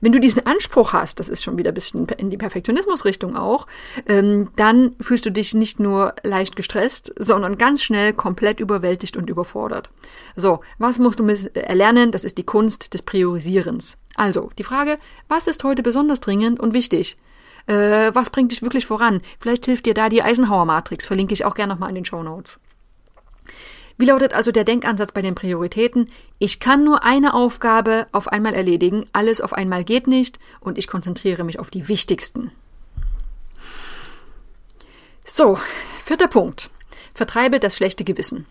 Wenn 0.00 0.12
du 0.12 0.20
diesen 0.20 0.46
Anspruch 0.46 0.92
hast, 0.92 1.20
das 1.20 1.28
ist 1.28 1.42
schon 1.42 1.58
wieder 1.58 1.70
ein 1.70 1.74
bisschen 1.74 2.06
in 2.18 2.30
die 2.30 2.36
Perfektionismusrichtung 2.36 3.36
auch, 3.36 3.66
ähm, 4.06 4.50
dann 4.56 4.94
fühlst 5.00 5.26
du 5.26 5.30
dich 5.30 5.54
nicht 5.54 5.80
nur 5.80 6.14
leicht 6.22 6.56
gestresst, 6.56 7.12
sondern 7.18 7.58
ganz 7.58 7.82
schnell 7.82 8.12
komplett 8.12 8.60
überwältigt 8.60 9.16
und 9.16 9.30
überfordert. 9.30 9.90
So, 10.36 10.60
was 10.78 10.98
musst 10.98 11.20
du 11.20 11.26
erlernen? 11.54 12.12
Das 12.12 12.24
ist 12.24 12.38
die 12.38 12.44
Kunst 12.44 12.94
des 12.94 13.02
Priorisierens. 13.02 13.96
Also, 14.14 14.50
die 14.58 14.64
Frage, 14.64 14.96
was 15.28 15.46
ist 15.46 15.64
heute 15.64 15.82
besonders 15.82 16.20
dringend 16.20 16.60
und 16.60 16.74
wichtig? 16.74 17.16
Äh, 17.66 18.14
was 18.14 18.30
bringt 18.30 18.50
dich 18.50 18.62
wirklich 18.62 18.86
voran? 18.86 19.20
Vielleicht 19.38 19.66
hilft 19.66 19.86
dir 19.86 19.94
da 19.94 20.08
die 20.08 20.22
Eisenhower-Matrix, 20.22 21.06
verlinke 21.06 21.34
ich 21.34 21.44
auch 21.44 21.54
gerne 21.54 21.72
nochmal 21.72 21.90
in 21.90 21.96
den 21.96 22.04
Show 22.04 22.22
Notes. 22.22 22.58
Wie 23.98 24.06
lautet 24.06 24.32
also 24.32 24.52
der 24.52 24.62
Denkansatz 24.62 25.10
bei 25.10 25.22
den 25.22 25.34
Prioritäten? 25.34 26.08
Ich 26.38 26.60
kann 26.60 26.84
nur 26.84 27.02
eine 27.02 27.34
Aufgabe 27.34 28.06
auf 28.12 28.28
einmal 28.28 28.54
erledigen, 28.54 29.04
alles 29.12 29.40
auf 29.40 29.52
einmal 29.52 29.82
geht 29.82 30.06
nicht 30.06 30.38
und 30.60 30.78
ich 30.78 30.86
konzentriere 30.86 31.42
mich 31.42 31.58
auf 31.58 31.68
die 31.68 31.88
wichtigsten. 31.88 32.52
So, 35.24 35.58
vierter 36.04 36.28
Punkt. 36.28 36.70
Vertreibe 37.12 37.58
das 37.58 37.76
schlechte 37.76 38.04
Gewissen. 38.04 38.46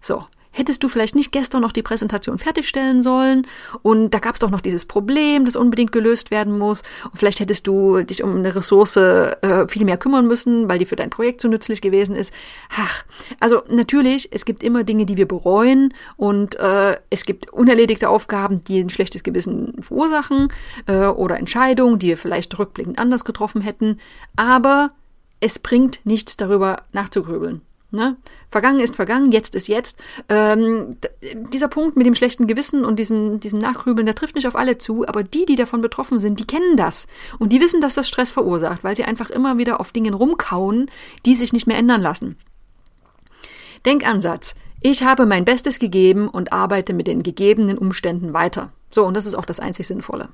So, 0.00 0.24
hättest 0.52 0.82
du 0.82 0.88
vielleicht 0.88 1.14
nicht 1.14 1.32
gestern 1.32 1.62
noch 1.62 1.72
die 1.72 1.82
Präsentation 1.82 2.38
fertigstellen 2.38 3.02
sollen 3.02 3.46
und 3.82 4.10
da 4.10 4.18
gab 4.18 4.34
es 4.34 4.40
doch 4.40 4.50
noch 4.50 4.60
dieses 4.60 4.84
Problem, 4.84 5.44
das 5.44 5.56
unbedingt 5.56 5.92
gelöst 5.92 6.30
werden 6.30 6.58
muss 6.58 6.82
und 7.04 7.18
vielleicht 7.18 7.40
hättest 7.40 7.66
du 7.66 8.02
dich 8.02 8.22
um 8.22 8.36
eine 8.36 8.54
Ressource 8.54 8.96
äh, 8.96 9.66
viel 9.68 9.84
mehr 9.84 9.96
kümmern 9.96 10.26
müssen, 10.26 10.68
weil 10.68 10.78
die 10.78 10.86
für 10.86 10.96
dein 10.96 11.10
Projekt 11.10 11.40
so 11.40 11.48
nützlich 11.48 11.80
gewesen 11.80 12.14
ist. 12.14 12.32
Ach, 12.76 13.04
also 13.40 13.62
natürlich, 13.68 14.28
es 14.32 14.44
gibt 14.44 14.62
immer 14.62 14.84
Dinge, 14.84 15.06
die 15.06 15.16
wir 15.16 15.26
bereuen 15.26 15.94
und 16.16 16.54
äh, 16.56 16.96
es 17.10 17.24
gibt 17.24 17.52
unerledigte 17.52 18.08
Aufgaben, 18.08 18.62
die 18.64 18.80
ein 18.80 18.90
schlechtes 18.90 19.22
Gewissen 19.22 19.74
verursachen 19.80 20.48
äh, 20.86 21.06
oder 21.06 21.38
Entscheidungen, 21.38 21.98
die 21.98 22.08
wir 22.08 22.18
vielleicht 22.18 22.58
rückblickend 22.58 22.98
anders 22.98 23.24
getroffen 23.24 23.62
hätten, 23.62 23.98
aber 24.36 24.90
es 25.40 25.58
bringt 25.58 26.00
nichts 26.04 26.36
darüber 26.36 26.82
nachzugrübeln. 26.92 27.62
Ne? 27.92 28.16
Vergangen 28.50 28.80
ist 28.80 28.96
vergangen, 28.96 29.32
jetzt 29.32 29.54
ist 29.54 29.68
jetzt. 29.68 29.98
Ähm, 30.30 30.96
dieser 31.52 31.68
Punkt 31.68 31.94
mit 31.94 32.06
dem 32.06 32.14
schlechten 32.14 32.46
Gewissen 32.46 32.86
und 32.86 32.98
diesem, 32.98 33.38
diesem 33.38 33.60
Nachgrübeln, 33.60 34.06
der 34.06 34.14
trifft 34.14 34.34
nicht 34.34 34.48
auf 34.48 34.56
alle 34.56 34.78
zu, 34.78 35.06
aber 35.06 35.22
die, 35.22 35.44
die 35.44 35.56
davon 35.56 35.82
betroffen 35.82 36.18
sind, 36.18 36.40
die 36.40 36.46
kennen 36.46 36.78
das. 36.78 37.06
Und 37.38 37.52
die 37.52 37.60
wissen, 37.60 37.82
dass 37.82 37.94
das 37.94 38.08
Stress 38.08 38.30
verursacht, 38.30 38.82
weil 38.82 38.96
sie 38.96 39.04
einfach 39.04 39.28
immer 39.28 39.58
wieder 39.58 39.78
auf 39.78 39.92
Dingen 39.92 40.14
rumkauen, 40.14 40.90
die 41.26 41.34
sich 41.34 41.52
nicht 41.52 41.66
mehr 41.66 41.76
ändern 41.76 42.00
lassen. 42.00 42.36
Denkansatz. 43.84 44.54
Ich 44.80 45.02
habe 45.02 45.26
mein 45.26 45.44
Bestes 45.44 45.78
gegeben 45.78 46.28
und 46.28 46.52
arbeite 46.52 46.94
mit 46.94 47.06
den 47.06 47.22
gegebenen 47.22 47.76
Umständen 47.76 48.32
weiter. 48.32 48.72
So, 48.90 49.04
und 49.04 49.14
das 49.14 49.26
ist 49.26 49.34
auch 49.34 49.44
das 49.44 49.60
einzig 49.60 49.86
Sinnvolle. 49.86 50.28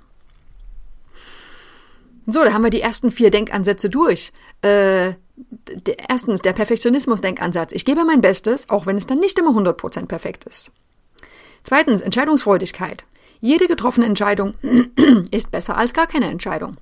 So, 2.30 2.44
da 2.44 2.52
haben 2.52 2.62
wir 2.62 2.68
die 2.68 2.82
ersten 2.82 3.10
vier 3.10 3.30
Denkansätze 3.30 3.88
durch. 3.88 4.32
Äh, 4.60 5.14
erstens 6.10 6.42
der 6.42 6.52
Perfektionismus-Denkansatz. 6.52 7.72
Ich 7.72 7.86
gebe 7.86 8.04
mein 8.04 8.20
Bestes, 8.20 8.68
auch 8.68 8.84
wenn 8.84 8.98
es 8.98 9.06
dann 9.06 9.18
nicht 9.18 9.38
immer 9.38 9.52
100% 9.58 10.04
perfekt 10.04 10.44
ist. 10.44 10.70
Zweitens 11.64 12.02
Entscheidungsfreudigkeit. 12.02 13.06
Jede 13.40 13.66
getroffene 13.66 14.04
Entscheidung 14.04 14.52
ist 15.30 15.50
besser 15.50 15.78
als 15.78 15.94
gar 15.94 16.06
keine 16.06 16.30
Entscheidung. 16.30 16.76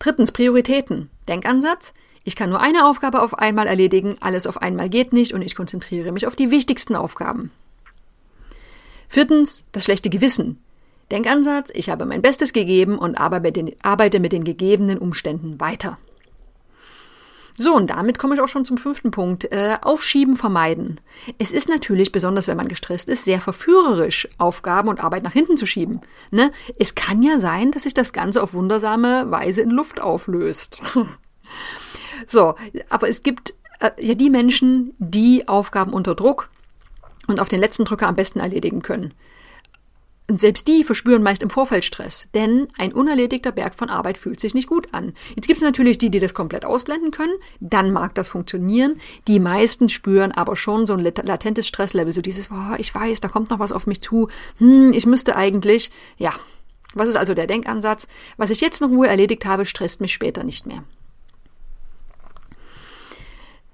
Drittens 0.00 0.32
Prioritäten. 0.32 1.08
Denkansatz. 1.28 1.94
Ich 2.24 2.34
kann 2.34 2.50
nur 2.50 2.60
eine 2.60 2.86
Aufgabe 2.86 3.22
auf 3.22 3.38
einmal 3.38 3.68
erledigen, 3.68 4.16
alles 4.18 4.48
auf 4.48 4.60
einmal 4.60 4.90
geht 4.90 5.12
nicht 5.12 5.32
und 5.32 5.42
ich 5.42 5.54
konzentriere 5.54 6.10
mich 6.10 6.26
auf 6.26 6.34
die 6.34 6.50
wichtigsten 6.50 6.96
Aufgaben. 6.96 7.52
Viertens 9.08 9.62
das 9.70 9.84
schlechte 9.84 10.10
Gewissen. 10.10 10.60
Denkansatz. 11.10 11.70
Ich 11.74 11.88
habe 11.88 12.04
mein 12.06 12.22
Bestes 12.22 12.52
gegeben 12.52 12.98
und 12.98 13.16
arbeite 13.16 14.20
mit 14.20 14.32
den 14.32 14.44
gegebenen 14.44 14.98
Umständen 14.98 15.60
weiter. 15.60 15.98
So, 17.58 17.74
und 17.74 17.88
damit 17.88 18.18
komme 18.18 18.34
ich 18.34 18.40
auch 18.40 18.48
schon 18.48 18.66
zum 18.66 18.76
fünften 18.76 19.10
Punkt. 19.10 19.50
Äh, 19.50 19.78
Aufschieben 19.80 20.36
vermeiden. 20.36 21.00
Es 21.38 21.52
ist 21.52 21.68
natürlich, 21.68 22.12
besonders 22.12 22.48
wenn 22.48 22.56
man 22.56 22.68
gestresst 22.68 23.08
ist, 23.08 23.24
sehr 23.24 23.40
verführerisch, 23.40 24.28
Aufgaben 24.36 24.88
und 24.88 25.02
Arbeit 25.02 25.22
nach 25.22 25.32
hinten 25.32 25.56
zu 25.56 25.64
schieben. 25.64 26.02
Ne? 26.30 26.52
Es 26.78 26.94
kann 26.94 27.22
ja 27.22 27.40
sein, 27.40 27.70
dass 27.70 27.84
sich 27.84 27.94
das 27.94 28.12
Ganze 28.12 28.42
auf 28.42 28.52
wundersame 28.52 29.30
Weise 29.30 29.62
in 29.62 29.70
Luft 29.70 30.00
auflöst. 30.00 30.82
so, 32.26 32.56
aber 32.90 33.08
es 33.08 33.22
gibt 33.22 33.54
äh, 33.80 33.90
ja 34.00 34.14
die 34.14 34.30
Menschen, 34.30 34.94
die 34.98 35.48
Aufgaben 35.48 35.94
unter 35.94 36.14
Druck 36.14 36.50
und 37.26 37.40
auf 37.40 37.48
den 37.48 37.60
letzten 37.60 37.86
Drücker 37.86 38.06
am 38.06 38.16
besten 38.16 38.40
erledigen 38.40 38.82
können. 38.82 39.14
Und 40.28 40.40
selbst 40.40 40.66
die 40.66 40.82
verspüren 40.82 41.22
meist 41.22 41.42
im 41.44 41.50
Vorfeld 41.50 41.84
Stress, 41.84 42.26
denn 42.34 42.66
ein 42.76 42.92
unerledigter 42.92 43.52
Berg 43.52 43.76
von 43.76 43.88
Arbeit 43.88 44.18
fühlt 44.18 44.40
sich 44.40 44.54
nicht 44.54 44.68
gut 44.68 44.88
an. 44.92 45.12
Jetzt 45.36 45.46
gibt 45.46 45.58
es 45.58 45.62
natürlich 45.62 45.98
die, 45.98 46.10
die 46.10 46.18
das 46.18 46.34
komplett 46.34 46.64
ausblenden 46.64 47.12
können, 47.12 47.34
dann 47.60 47.92
mag 47.92 48.14
das 48.16 48.26
funktionieren. 48.26 49.00
Die 49.28 49.38
meisten 49.38 49.88
spüren 49.88 50.32
aber 50.32 50.56
schon 50.56 50.86
so 50.86 50.94
ein 50.94 51.00
latentes 51.00 51.68
Stresslevel, 51.68 52.12
so 52.12 52.22
dieses, 52.22 52.48
boah, 52.48 52.74
ich 52.78 52.92
weiß, 52.92 53.20
da 53.20 53.28
kommt 53.28 53.50
noch 53.50 53.60
was 53.60 53.70
auf 53.70 53.86
mich 53.86 54.02
zu, 54.02 54.28
hm, 54.58 54.92
ich 54.92 55.06
müsste 55.06 55.36
eigentlich, 55.36 55.92
ja. 56.16 56.32
Was 56.94 57.08
ist 57.08 57.16
also 57.16 57.34
der 57.34 57.46
Denkansatz? 57.46 58.08
Was 58.36 58.50
ich 58.50 58.60
jetzt 58.60 58.80
noch 58.80 58.88
Ruhe 58.88 59.06
erledigt 59.06 59.44
habe, 59.44 59.66
stresst 59.66 60.00
mich 60.00 60.12
später 60.12 60.42
nicht 60.44 60.66
mehr. 60.66 60.82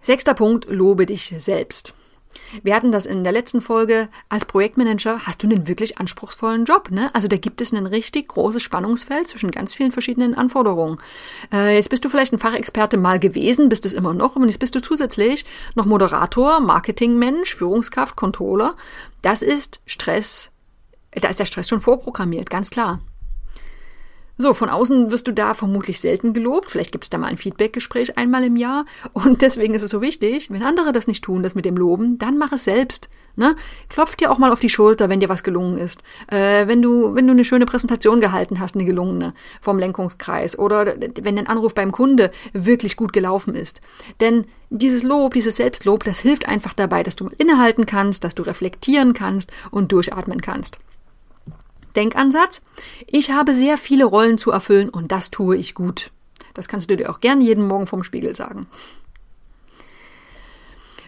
Sechster 0.02 0.35
Punkt, 0.35 0.68
lobe 0.68 1.06
dich 1.06 1.32
selbst. 1.38 1.94
Wir 2.62 2.74
hatten 2.74 2.92
das 2.92 3.06
in 3.06 3.24
der 3.24 3.32
letzten 3.32 3.60
Folge. 3.60 4.08
Als 4.28 4.44
Projektmanager 4.44 5.26
hast 5.26 5.42
du 5.42 5.46
einen 5.46 5.68
wirklich 5.68 5.98
anspruchsvollen 5.98 6.64
Job. 6.64 6.90
Ne? 6.90 7.10
Also 7.14 7.28
da 7.28 7.36
gibt 7.36 7.60
es 7.60 7.72
ein 7.72 7.86
richtig 7.86 8.28
großes 8.28 8.62
Spannungsfeld 8.62 9.28
zwischen 9.28 9.50
ganz 9.50 9.74
vielen 9.74 9.92
verschiedenen 9.92 10.34
Anforderungen. 10.34 10.98
Äh, 11.52 11.76
jetzt 11.76 11.90
bist 11.90 12.04
du 12.04 12.08
vielleicht 12.08 12.32
ein 12.32 12.38
Fachexperte 12.38 12.96
mal 12.96 13.18
gewesen, 13.18 13.68
bist 13.68 13.86
es 13.86 13.92
immer 13.92 14.14
noch, 14.14 14.36
und 14.36 14.46
jetzt 14.46 14.58
bist 14.58 14.74
du 14.74 14.80
zusätzlich 14.80 15.44
noch 15.74 15.86
Moderator, 15.86 16.60
Marketingmensch, 16.60 17.54
Führungskraft, 17.54 18.16
Controller. 18.16 18.74
Das 19.22 19.42
ist 19.42 19.80
Stress. 19.86 20.50
Da 21.12 21.28
ist 21.28 21.40
der 21.40 21.46
Stress 21.46 21.68
schon 21.68 21.80
vorprogrammiert, 21.80 22.48
ganz 22.48 22.70
klar. 22.70 23.00
So, 24.42 24.54
von 24.54 24.70
außen 24.70 25.12
wirst 25.12 25.28
du 25.28 25.32
da 25.32 25.54
vermutlich 25.54 26.00
selten 26.00 26.32
gelobt. 26.32 26.68
Vielleicht 26.68 26.90
gibt 26.90 27.04
es 27.04 27.11
da 27.11 27.16
mal 27.16 27.28
ein 27.28 27.37
Feedbackgespräch 27.37 28.18
einmal 28.18 28.42
im 28.42 28.56
Jahr. 28.56 28.87
Und 29.12 29.40
deswegen 29.40 29.72
ist 29.72 29.84
es 29.84 29.92
so 29.92 30.02
wichtig, 30.02 30.50
wenn 30.50 30.64
andere 30.64 30.90
das 30.90 31.06
nicht 31.06 31.22
tun, 31.22 31.44
das 31.44 31.54
mit 31.54 31.64
dem 31.64 31.76
Loben, 31.76 32.18
dann 32.18 32.38
mach 32.38 32.50
es 32.50 32.64
selbst. 32.64 33.08
Ne? 33.37 33.54
Klopf 33.88 34.16
dir 34.16 34.32
auch 34.32 34.38
mal 34.38 34.50
auf 34.50 34.58
die 34.58 34.68
Schulter, 34.68 35.08
wenn 35.08 35.20
dir 35.20 35.28
was 35.28 35.44
gelungen 35.44 35.78
ist. 35.78 36.02
Äh, 36.26 36.66
wenn 36.66 36.82
du, 36.82 37.14
wenn 37.14 37.28
du 37.28 37.32
eine 37.32 37.44
schöne 37.44 37.66
Präsentation 37.66 38.20
gehalten 38.20 38.58
hast, 38.58 38.75
eine 38.75 38.84
gelungene 38.84 39.32
vom 39.61 39.78
Lenkungskreis 39.78 40.58
oder 40.58 40.96
wenn 41.22 41.38
ein 41.38 41.46
Anruf 41.46 41.72
beim 41.72 41.92
Kunde 41.92 42.32
wirklich 42.52 42.96
gut 42.96 43.12
gelaufen 43.12 43.54
ist. 43.54 43.80
Denn 44.20 44.46
dieses 44.70 45.04
Lob, 45.04 45.34
dieses 45.34 45.54
Selbstlob, 45.54 46.02
das 46.02 46.18
hilft 46.18 46.49
einfach 46.49 46.75
dabei, 46.75 47.04
dass 47.04 47.14
du 47.14 47.30
innehalten 47.38 47.87
kannst, 47.87 48.25
dass 48.25 48.34
du 48.34 48.42
reflektieren 48.42 49.14
kannst 49.14 49.52
und 49.70 49.92
durchatmen 49.92 50.40
kannst. 50.40 50.80
Denkansatz. 51.96 52.62
Ich 53.06 53.30
habe 53.30 53.54
sehr 53.54 53.78
viele 53.78 54.04
Rollen 54.04 54.38
zu 54.38 54.50
erfüllen 54.50 54.88
und 54.88 55.12
das 55.12 55.30
tue 55.30 55.56
ich 55.56 55.75
gut. 55.75 56.11
Das 56.54 56.68
kannst 56.68 56.90
du 56.90 56.96
dir 56.96 57.11
auch 57.11 57.20
gern 57.20 57.40
jeden 57.40 57.66
Morgen 57.66 57.87
vom 57.87 58.04
Spiegel 58.04 58.37
sagen. 58.37 58.66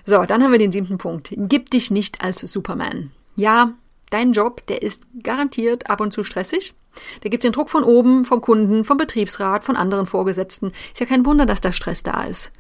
So, 0.07 0.25
dann 0.25 0.43
haben 0.43 0.53
wir 0.53 0.59
den 0.59 0.73
siebten 0.73 0.99
Punkt. 0.99 1.31
Gib 1.37 1.71
dich 1.71 1.91
nicht 1.91 2.23
als 2.23 2.41
Superman. 2.41 3.11
Ja, 3.37 3.73
dein 4.11 4.33
Job, 4.33 4.67
der 4.67 4.83
ist 4.83 5.05
garantiert 5.23 5.89
ab 5.89 6.01
und 6.01 6.13
zu 6.13 6.25
stressig. 6.25 6.75
Da 7.23 7.29
gibt's 7.29 7.45
den 7.45 7.53
Druck 7.53 7.71
von 7.71 7.83
oben, 7.83 8.25
vom 8.25 8.41
Kunden, 8.41 8.85
vom 8.85 8.97
Betriebsrat, 8.97 9.65
von 9.65 9.77
anderen 9.77 10.07
Vorgesetzten. 10.07 10.73
Ist 10.93 11.01
ja 11.01 11.07
kein 11.07 11.27
Wunder, 11.27 11.47
dass 11.47 11.61
da 11.61 11.73
Stress 11.73 12.03
da 12.03 12.23
ist. 12.25 12.53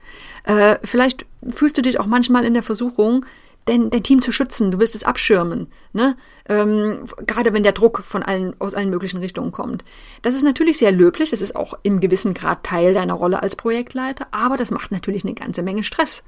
Äh, 0.44 0.78
vielleicht 0.82 1.26
fühlst 1.50 1.78
du 1.78 1.82
dich 1.82 2.00
auch 2.00 2.06
manchmal 2.06 2.44
in 2.44 2.54
der 2.54 2.62
Versuchung, 2.62 3.24
dein, 3.64 3.90
dein 3.90 4.02
Team 4.02 4.22
zu 4.22 4.32
schützen, 4.32 4.70
du 4.70 4.78
willst 4.78 4.94
es 4.94 5.04
abschirmen, 5.04 5.68
ne? 5.92 6.16
Ähm, 6.48 7.04
gerade 7.26 7.52
wenn 7.52 7.62
der 7.62 7.72
Druck 7.72 8.02
von 8.02 8.22
allen, 8.22 8.54
aus 8.60 8.74
allen 8.74 8.90
möglichen 8.90 9.18
Richtungen 9.18 9.52
kommt. 9.52 9.84
Das 10.22 10.34
ist 10.34 10.42
natürlich 10.42 10.78
sehr 10.78 10.92
löblich, 10.92 11.30
das 11.30 11.40
ist 11.40 11.56
auch 11.56 11.74
im 11.82 12.00
gewissen 12.00 12.34
Grad 12.34 12.64
Teil 12.64 12.94
deiner 12.94 13.14
Rolle 13.14 13.42
als 13.42 13.56
Projektleiter, 13.56 14.26
aber 14.30 14.56
das 14.56 14.70
macht 14.70 14.92
natürlich 14.92 15.24
eine 15.24 15.34
ganze 15.34 15.62
Menge 15.62 15.84
Stress. 15.84 16.22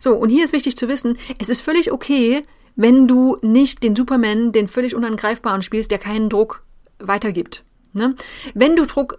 So, 0.00 0.14
und 0.14 0.30
hier 0.30 0.44
ist 0.44 0.52
wichtig 0.52 0.76
zu 0.76 0.88
wissen, 0.88 1.18
es 1.38 1.48
ist 1.48 1.60
völlig 1.60 1.92
okay, 1.92 2.42
wenn 2.74 3.08
du 3.08 3.38
nicht 3.42 3.82
den 3.82 3.96
Superman, 3.96 4.52
den 4.52 4.68
völlig 4.68 4.94
unangreifbaren 4.94 5.62
spielst, 5.62 5.90
der 5.90 5.98
keinen 5.98 6.30
Druck 6.30 6.62
weitergibt. 6.98 7.64
Ne? 7.92 8.14
Wenn 8.54 8.76
du 8.76 8.86
Druck 8.86 9.18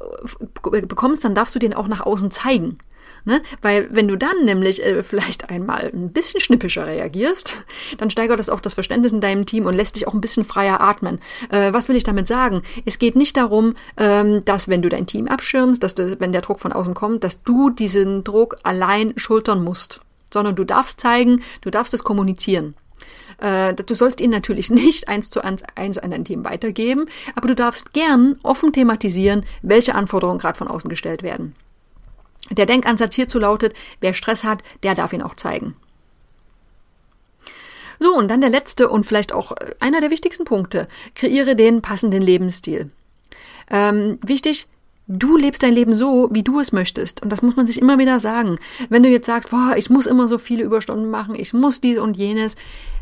äh, 0.72 0.82
bekommst, 0.82 1.24
dann 1.24 1.36
darfst 1.36 1.56
du 1.56 1.60
den 1.60 1.74
auch 1.74 1.88
nach 1.88 2.02
außen 2.02 2.32
zeigen. 2.32 2.78
Ne? 3.26 3.42
Weil 3.62 3.88
wenn 3.92 4.08
du 4.08 4.16
dann 4.16 4.46
nämlich 4.46 4.84
äh, 4.84 5.04
vielleicht 5.04 5.50
einmal 5.50 5.92
ein 5.94 6.12
bisschen 6.12 6.40
schnippischer 6.40 6.88
reagierst, 6.88 7.58
dann 7.98 8.10
steigert 8.10 8.40
das 8.40 8.50
auch 8.50 8.60
das 8.60 8.74
Verständnis 8.74 9.12
in 9.12 9.22
deinem 9.22 9.46
Team 9.46 9.66
und 9.66 9.76
lässt 9.76 9.96
dich 9.96 10.08
auch 10.08 10.14
ein 10.14 10.22
bisschen 10.22 10.46
freier 10.46 10.82
atmen. 10.82 11.20
Äh, 11.50 11.74
was 11.74 11.88
will 11.88 11.96
ich 11.96 12.04
damit 12.04 12.28
sagen? 12.28 12.64
Es 12.86 13.00
geht 13.00 13.16
nicht 13.16 13.38
darum, 13.38 13.76
ähm, 13.98 14.44
dass 14.46 14.68
wenn 14.68 14.82
du 14.82 14.90
dein 14.90 15.08
Team 15.08 15.28
abschirmst, 15.28 15.82
dass 15.84 15.96
du, 15.96 16.20
wenn 16.20 16.32
der 16.32 16.42
Druck 16.42 16.60
von 16.60 16.74
außen 16.74 16.94
kommt, 16.94 17.24
dass 17.24 17.44
du 17.44 17.70
diesen 17.70 18.24
Druck 18.24 18.58
allein 18.64 19.14
schultern 19.18 19.64
musst, 19.64 20.02
sondern 20.34 20.56
du 20.56 20.64
darfst 20.64 21.00
zeigen, 21.00 21.42
du 21.62 21.70
darfst 21.70 21.94
es 21.94 22.04
kommunizieren. 22.04 22.76
Äh, 23.40 23.74
du 23.74 23.96
sollst 23.96 24.22
ihn 24.22 24.32
natürlich 24.32 24.70
nicht 24.70 25.08
eins 25.08 25.30
zu 25.30 25.44
eins, 25.44 25.64
eins 25.76 25.98
an 25.98 26.12
dein 26.12 26.26
Team 26.26 26.44
weitergeben, 26.44 27.06
aber 27.36 27.48
du 27.48 27.56
darfst 27.56 27.94
gern 27.94 28.38
offen 28.44 28.74
thematisieren, 28.74 29.46
welche 29.62 29.96
Anforderungen 29.96 30.40
gerade 30.40 30.58
von 30.58 30.68
außen 30.68 30.90
gestellt 30.90 31.24
werden. 31.24 31.56
Der 32.52 32.66
Denkansatz 32.66 33.16
hierzu 33.16 33.40
lautet, 33.40 33.74
wer 34.00 34.14
Stress 34.14 34.44
hat, 34.44 34.64
der 34.84 34.96
darf 34.96 35.14
ihn 35.14 35.22
auch 35.22 35.36
zeigen. 35.36 35.76
So, 38.00 38.16
und 38.16 38.30
dann 38.30 38.42
der 38.42 38.50
letzte 38.50 38.90
und 38.90 39.06
vielleicht 39.06 39.34
auch 39.34 39.52
einer 39.80 40.00
der 40.00 40.10
wichtigsten 40.10 40.46
Punkte. 40.46 40.88
Kreiere 41.16 41.56
den 41.56 41.82
passenden 41.82 42.22
Lebensstil. 42.22 42.92
Ähm, 43.70 44.20
wichtig, 44.26 44.68
du 45.08 45.36
lebst 45.36 45.64
dein 45.64 45.74
Leben 45.74 45.96
so, 45.96 46.30
wie 46.32 46.44
du 46.44 46.60
es 46.60 46.72
möchtest. 46.72 47.22
Und 47.22 47.30
das 47.30 47.42
muss 47.42 47.58
man 47.58 47.68
sich 47.68 47.82
immer 47.82 47.98
wieder 47.98 48.22
sagen. 48.22 48.58
Wenn 48.88 49.04
du 49.04 49.10
jetzt 49.10 49.26
sagst, 49.26 49.50
boah, 49.50 49.76
ich 49.76 49.90
muss 49.90 50.06
immer 50.06 50.30
so 50.30 50.38
viele 50.38 50.64
Überstunden 50.64 51.10
machen, 51.10 51.36
ich 51.36 51.54
muss 51.54 51.82
dies 51.82 51.98
und 51.98 52.16
jenes. 52.16 52.56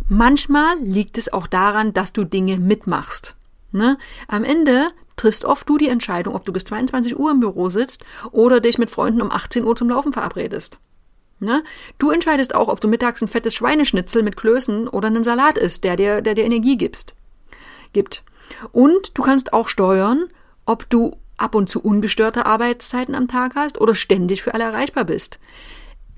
Manchmal 0.10 0.80
liegt 0.80 1.18
es 1.18 1.32
auch 1.32 1.48
daran, 1.48 1.94
dass 1.94 2.14
du 2.14 2.24
Dinge 2.24 2.58
mitmachst. 2.58 3.36
Ne? 3.72 3.98
Am 4.28 4.44
Ende 4.44 4.92
triffst 5.18 5.44
oft 5.44 5.68
du 5.68 5.78
die 5.78 5.90
Entscheidung, 5.90 6.36
ob 6.36 6.46
du 6.46 6.54
bis 6.54 6.64
22 6.64 7.20
Uhr 7.20 7.32
im 7.32 7.42
Büro 7.42 7.70
sitzt 7.70 8.06
oder 8.32 8.62
dich 8.62 8.78
mit 8.78 8.90
Freunden 8.90 9.22
um 9.22 9.32
18 9.32 9.66
Uhr 9.66 9.76
zum 9.76 9.90
Laufen 9.90 10.14
verabredest. 10.14 10.80
Ne? 11.40 11.64
Du 11.98 12.10
entscheidest 12.10 12.56
auch, 12.56 12.68
ob 12.68 12.80
du 12.80 12.88
mittags 12.88 13.22
ein 13.22 13.28
fettes 13.28 13.54
Schweineschnitzel 13.54 14.24
mit 14.24 14.38
Klößen 14.38 14.88
oder 14.88 15.08
einen 15.08 15.24
Salat 15.24 15.58
isst, 15.58 15.84
der 15.84 15.96
dir, 15.98 16.22
der 16.22 16.36
dir 16.36 16.46
Energie 16.46 16.78
gibst, 16.78 17.14
gibt. 17.94 18.24
Und 18.72 19.18
du 19.18 19.22
kannst 19.22 19.54
auch 19.54 19.68
steuern, 19.68 20.30
ob 20.66 20.90
du 20.90 21.18
ab 21.38 21.54
und 21.54 21.70
zu 21.70 21.82
ungestörte 21.82 22.46
Arbeitszeiten 22.46 23.14
am 23.14 23.28
Tag 23.28 23.56
hast 23.56 23.80
oder 23.80 23.94
ständig 23.94 24.42
für 24.42 24.54
alle 24.54 24.64
erreichbar 24.64 25.06
bist. 25.06 25.40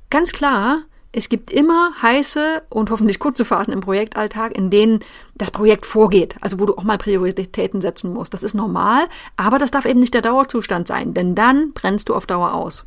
Ganz 0.10 0.32
klar, 0.32 0.84
es 1.12 1.30
gibt 1.30 1.52
immer 1.52 1.92
heiße 2.02 2.62
und 2.70 2.92
hoffentlich 2.92 3.18
kurze 3.18 3.44
Phasen 3.44 3.74
im 3.74 3.82
Projektalltag, 3.82 4.56
in 4.56 4.70
denen 4.70 5.00
das 5.36 5.50
Projekt 5.50 5.86
vorgeht, 5.86 6.36
also 6.42 6.60
wo 6.60 6.66
du 6.68 6.78
auch 6.78 6.84
mal 6.84 7.00
Prioritäten 7.00 7.82
setzen 7.82 8.14
musst. 8.14 8.34
Das 8.34 8.44
ist 8.44 8.54
normal, 8.54 9.08
aber 9.36 9.58
das 9.58 9.72
darf 9.72 9.86
eben 9.86 10.00
nicht 10.00 10.14
der 10.14 10.22
Dauerzustand 10.22 10.88
sein, 10.88 11.14
denn 11.16 11.34
dann 11.34 11.74
brennst 11.74 12.10
du 12.10 12.16
auf 12.16 12.28
Dauer 12.28 12.54
aus. 12.54 12.86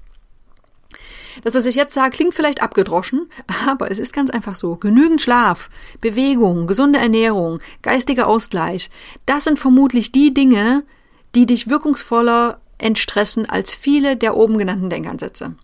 Das, 1.42 1.54
was 1.54 1.66
ich 1.66 1.74
jetzt 1.74 1.94
sage, 1.94 2.14
klingt 2.14 2.34
vielleicht 2.34 2.62
abgedroschen, 2.62 3.28
aber 3.66 3.90
es 3.90 3.98
ist 3.98 4.12
ganz 4.12 4.30
einfach 4.30 4.54
so. 4.54 4.76
Genügend 4.76 5.20
Schlaf, 5.20 5.68
Bewegung, 6.00 6.68
gesunde 6.68 7.00
Ernährung, 7.00 7.58
geistiger 7.82 8.28
Ausgleich, 8.28 8.90
das 9.26 9.44
sind 9.44 9.58
vermutlich 9.58 10.12
die 10.12 10.32
Dinge, 10.32 10.84
die 11.34 11.46
dich 11.46 11.68
wirkungsvoller 11.68 12.60
entstressen 12.78 13.48
als 13.48 13.74
viele 13.74 14.16
der 14.16 14.36
oben 14.36 14.58
genannten 14.58 14.90
Denkansätze. 14.90 15.56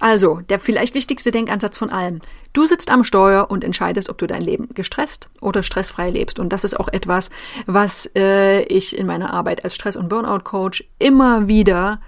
Also, 0.00 0.40
der 0.48 0.58
vielleicht 0.58 0.94
wichtigste 0.94 1.30
Denkansatz 1.30 1.76
von 1.76 1.90
allem. 1.90 2.20
Du 2.54 2.66
sitzt 2.66 2.90
am 2.90 3.04
Steuer 3.04 3.50
und 3.50 3.62
entscheidest, 3.62 4.08
ob 4.08 4.18
du 4.18 4.26
dein 4.26 4.42
Leben 4.42 4.70
gestresst 4.74 5.28
oder 5.40 5.62
stressfrei 5.62 6.10
lebst. 6.10 6.38
Und 6.38 6.52
das 6.52 6.64
ist 6.64 6.80
auch 6.80 6.88
etwas, 6.88 7.30
was 7.66 8.10
äh, 8.16 8.62
ich 8.62 8.98
in 8.98 9.06
meiner 9.06 9.32
Arbeit 9.32 9.62
als 9.62 9.74
Stress- 9.74 9.96
und 9.96 10.08
Burnout-Coach 10.08 10.84
immer 10.98 11.48
wieder 11.48 12.00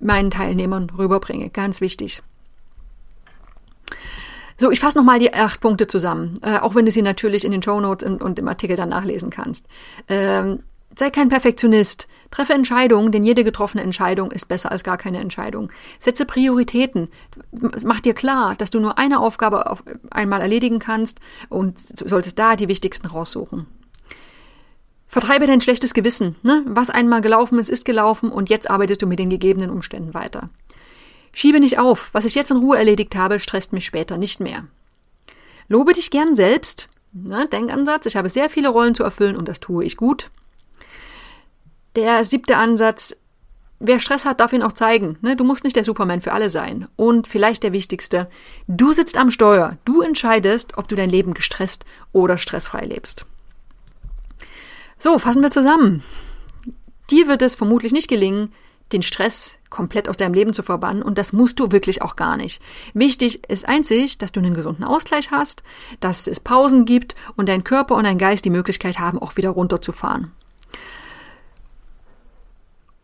meinen 0.00 0.30
Teilnehmern 0.30 0.90
rüberbringe. 0.90 1.48
Ganz 1.50 1.80
wichtig. 1.80 2.20
So, 4.58 4.70
ich 4.70 4.80
fasse 4.80 4.98
nochmal 4.98 5.18
die 5.18 5.32
acht 5.32 5.60
Punkte 5.60 5.86
zusammen, 5.86 6.40
äh, 6.42 6.58
auch 6.58 6.74
wenn 6.74 6.86
du 6.86 6.90
sie 6.90 7.02
natürlich 7.02 7.44
in 7.44 7.52
den 7.52 7.62
Show 7.62 7.78
Notes 7.78 8.08
und, 8.08 8.38
im 8.38 8.48
Artikel 8.48 8.76
dann 8.76 8.88
nachlesen 8.88 9.30
kannst. 9.30 9.66
Ähm, 10.08 10.60
Sei 10.98 11.10
kein 11.10 11.28
Perfektionist. 11.28 12.08
Treffe 12.30 12.54
Entscheidungen, 12.54 13.12
denn 13.12 13.22
jede 13.22 13.44
getroffene 13.44 13.82
Entscheidung 13.82 14.30
ist 14.30 14.46
besser 14.46 14.72
als 14.72 14.82
gar 14.82 14.96
keine 14.96 15.20
Entscheidung. 15.20 15.70
Setze 15.98 16.24
Prioritäten. 16.24 17.10
Mach 17.84 18.00
dir 18.00 18.14
klar, 18.14 18.54
dass 18.56 18.70
du 18.70 18.80
nur 18.80 18.96
eine 18.98 19.20
Aufgabe 19.20 19.70
auf 19.70 19.84
einmal 20.10 20.40
erledigen 20.40 20.78
kannst 20.78 21.20
und 21.50 21.78
solltest 21.78 22.38
da 22.38 22.56
die 22.56 22.68
wichtigsten 22.68 23.06
raussuchen. 23.06 23.66
Vertreibe 25.06 25.46
dein 25.46 25.60
schlechtes 25.60 25.92
Gewissen. 25.92 26.34
Ne? 26.42 26.62
Was 26.66 26.90
einmal 26.90 27.20
gelaufen 27.20 27.58
ist, 27.58 27.68
ist 27.68 27.84
gelaufen 27.84 28.30
und 28.30 28.48
jetzt 28.48 28.70
arbeitest 28.70 29.02
du 29.02 29.06
mit 29.06 29.18
den 29.18 29.30
gegebenen 29.30 29.70
Umständen 29.70 30.14
weiter. 30.14 30.48
Schiebe 31.34 31.60
nicht 31.60 31.78
auf. 31.78 32.08
Was 32.12 32.24
ich 32.24 32.34
jetzt 32.34 32.50
in 32.50 32.56
Ruhe 32.56 32.78
erledigt 32.78 33.14
habe, 33.14 33.38
stresst 33.38 33.74
mich 33.74 33.84
später 33.84 34.16
nicht 34.16 34.40
mehr. 34.40 34.64
Lobe 35.68 35.92
dich 35.92 36.10
gern 36.10 36.34
selbst. 36.34 36.88
Ne? 37.12 37.46
Denkansatz. 37.52 38.06
Ich 38.06 38.16
habe 38.16 38.30
sehr 38.30 38.48
viele 38.48 38.70
Rollen 38.70 38.94
zu 38.94 39.04
erfüllen 39.04 39.36
und 39.36 39.46
das 39.46 39.60
tue 39.60 39.84
ich 39.84 39.98
gut. 39.98 40.30
Der 41.96 42.26
siebte 42.26 42.58
Ansatz, 42.58 43.16
wer 43.78 43.98
Stress 44.00 44.26
hat, 44.26 44.40
darf 44.40 44.52
ihn 44.52 44.62
auch 44.62 44.72
zeigen. 44.72 45.16
Ne? 45.22 45.34
Du 45.34 45.44
musst 45.44 45.64
nicht 45.64 45.76
der 45.76 45.84
Superman 45.84 46.20
für 46.20 46.32
alle 46.32 46.50
sein. 46.50 46.88
Und 46.96 47.26
vielleicht 47.26 47.62
der 47.62 47.72
wichtigste, 47.72 48.28
du 48.68 48.92
sitzt 48.92 49.16
am 49.16 49.30
Steuer. 49.30 49.78
Du 49.86 50.02
entscheidest, 50.02 50.76
ob 50.76 50.88
du 50.88 50.94
dein 50.94 51.10
Leben 51.10 51.32
gestresst 51.32 51.86
oder 52.12 52.36
stressfrei 52.36 52.84
lebst. 52.84 53.24
So, 54.98 55.18
fassen 55.18 55.42
wir 55.42 55.50
zusammen. 55.50 56.02
Dir 57.10 57.28
wird 57.28 57.40
es 57.40 57.54
vermutlich 57.54 57.92
nicht 57.92 58.08
gelingen, 58.08 58.52
den 58.92 59.02
Stress 59.02 59.58
komplett 59.70 60.08
aus 60.08 60.16
deinem 60.16 60.34
Leben 60.34 60.52
zu 60.54 60.62
verbannen 60.62 61.02
und 61.02 61.18
das 61.18 61.32
musst 61.32 61.58
du 61.58 61.72
wirklich 61.72 62.02
auch 62.02 62.16
gar 62.16 62.36
nicht. 62.36 62.62
Wichtig 62.94 63.48
ist 63.48 63.66
einzig, 63.66 64.18
dass 64.18 64.32
du 64.32 64.40
einen 64.40 64.54
gesunden 64.54 64.84
Ausgleich 64.84 65.30
hast, 65.30 65.64
dass 66.00 66.26
es 66.26 66.40
Pausen 66.40 66.84
gibt 66.84 67.14
und 67.36 67.48
dein 67.48 67.64
Körper 67.64 67.96
und 67.96 68.04
dein 68.04 68.18
Geist 68.18 68.44
die 68.44 68.50
Möglichkeit 68.50 68.98
haben, 68.98 69.18
auch 69.18 69.36
wieder 69.36 69.50
runterzufahren. 69.50 70.32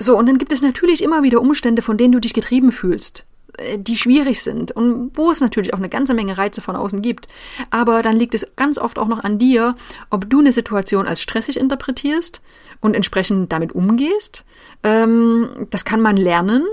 So, 0.03 0.19
und 0.19 0.27
dann 0.27 0.39
gibt 0.39 0.53
es 0.53 0.63
natürlich 0.63 1.03
immer 1.03 1.23
wieder 1.23 1.41
Umstände, 1.41 1.81
von 1.81 1.97
denen 1.97 2.13
du 2.13 2.19
dich 2.21 2.35
getrieben 2.35 2.73
fühlst. 2.73 3.25
äh, 3.59 3.79
die 3.79 3.97
schwierig 3.97 4.43
sind 4.43 4.73
und 4.73 5.11
wo 5.15 5.31
es 5.31 5.41
natürlich 5.41 5.75
auch 5.75 5.79
eine 5.79 5.89
ganze 5.89 6.15
Menge 6.15 6.39
Reize 6.39 6.61
von 6.61 6.77
außen 6.77 7.03
gibt. 7.03 7.29
Aber 7.71 8.03
dann 8.03 8.17
liegt 8.17 8.35
es 8.35 8.47
ganz 8.57 8.79
oft 8.79 8.99
auch 8.99 9.09
noch 9.09 9.25
an 9.25 9.39
dir, 9.39 9.75
ob 10.11 10.29
du 10.29 10.41
eine 10.41 10.53
Situation 10.53 11.07
als 11.07 11.21
stressig 11.21 11.57
interpretierst 11.59 12.43
und 12.81 12.95
entsprechend 12.95 13.53
damit 13.53 13.73
umgehst. 13.73 14.45
Ähm, 14.83 15.67
das 15.71 15.85
kann 15.85 16.01
man 16.01 16.17
lernen. 16.17 16.65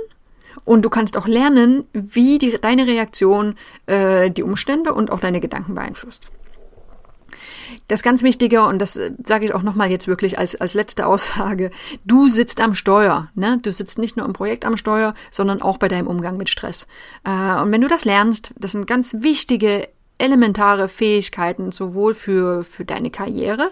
Und 0.66 0.84
du 0.84 0.90
kannst 0.90 1.16
auch 1.18 1.28
lernen, 1.28 1.86
wie 1.94 2.38
die, 2.38 2.58
deine 2.60 2.86
Reaktion 2.86 3.56
äh, 3.86 4.30
die 4.30 4.44
Umstände 4.44 4.94
und 4.94 5.10
auch 5.12 5.20
deine 5.20 5.40
Gedanken 5.40 5.76
beeinflusst. 5.76 6.28
Das 7.88 8.04
ganz 8.04 8.24
Wichtige, 8.24 8.64
und 8.64 8.80
das 8.80 8.96
äh, 8.96 9.12
sage 9.26 9.46
ich 9.46 9.54
auch 9.54 9.64
nochmal 9.64 9.90
jetzt 9.90 10.08
wirklich 10.08 10.38
als, 10.38 10.56
als 10.56 10.74
letzte 10.74 11.06
Aussage, 11.06 11.72
du 12.06 12.30
sitzt 12.30 12.62
am 12.62 12.76
Steuer. 12.76 13.30
Ne? 13.36 13.60
Du 13.62 13.72
sitzt 13.72 14.00
nicht 14.00 14.18
nur 14.18 14.26
im 14.26 14.34
Projekt 14.34 14.66
am 14.66 14.78
Steuer, 14.78 15.14
sondern 15.32 15.62
auch 15.62 15.78
bei 15.78 15.88
deinem 15.88 16.08
Umgang 16.08 16.38
mit 16.38 16.50
Stress. 16.50 16.88
Äh, 17.24 17.62
und 17.62 17.72
wenn 17.72 17.82
du 17.82 17.88
das 17.88 18.06
lernst, 18.06 18.54
das 18.58 18.74
sind 18.74 18.88
ganz 18.88 19.16
wichtige 19.20 19.88
elementare 20.20 20.88
Fähigkeiten, 20.88 21.72
sowohl 21.72 22.14
für, 22.14 22.64
für 22.64 22.86
deine 22.86 23.10
Karriere, 23.10 23.72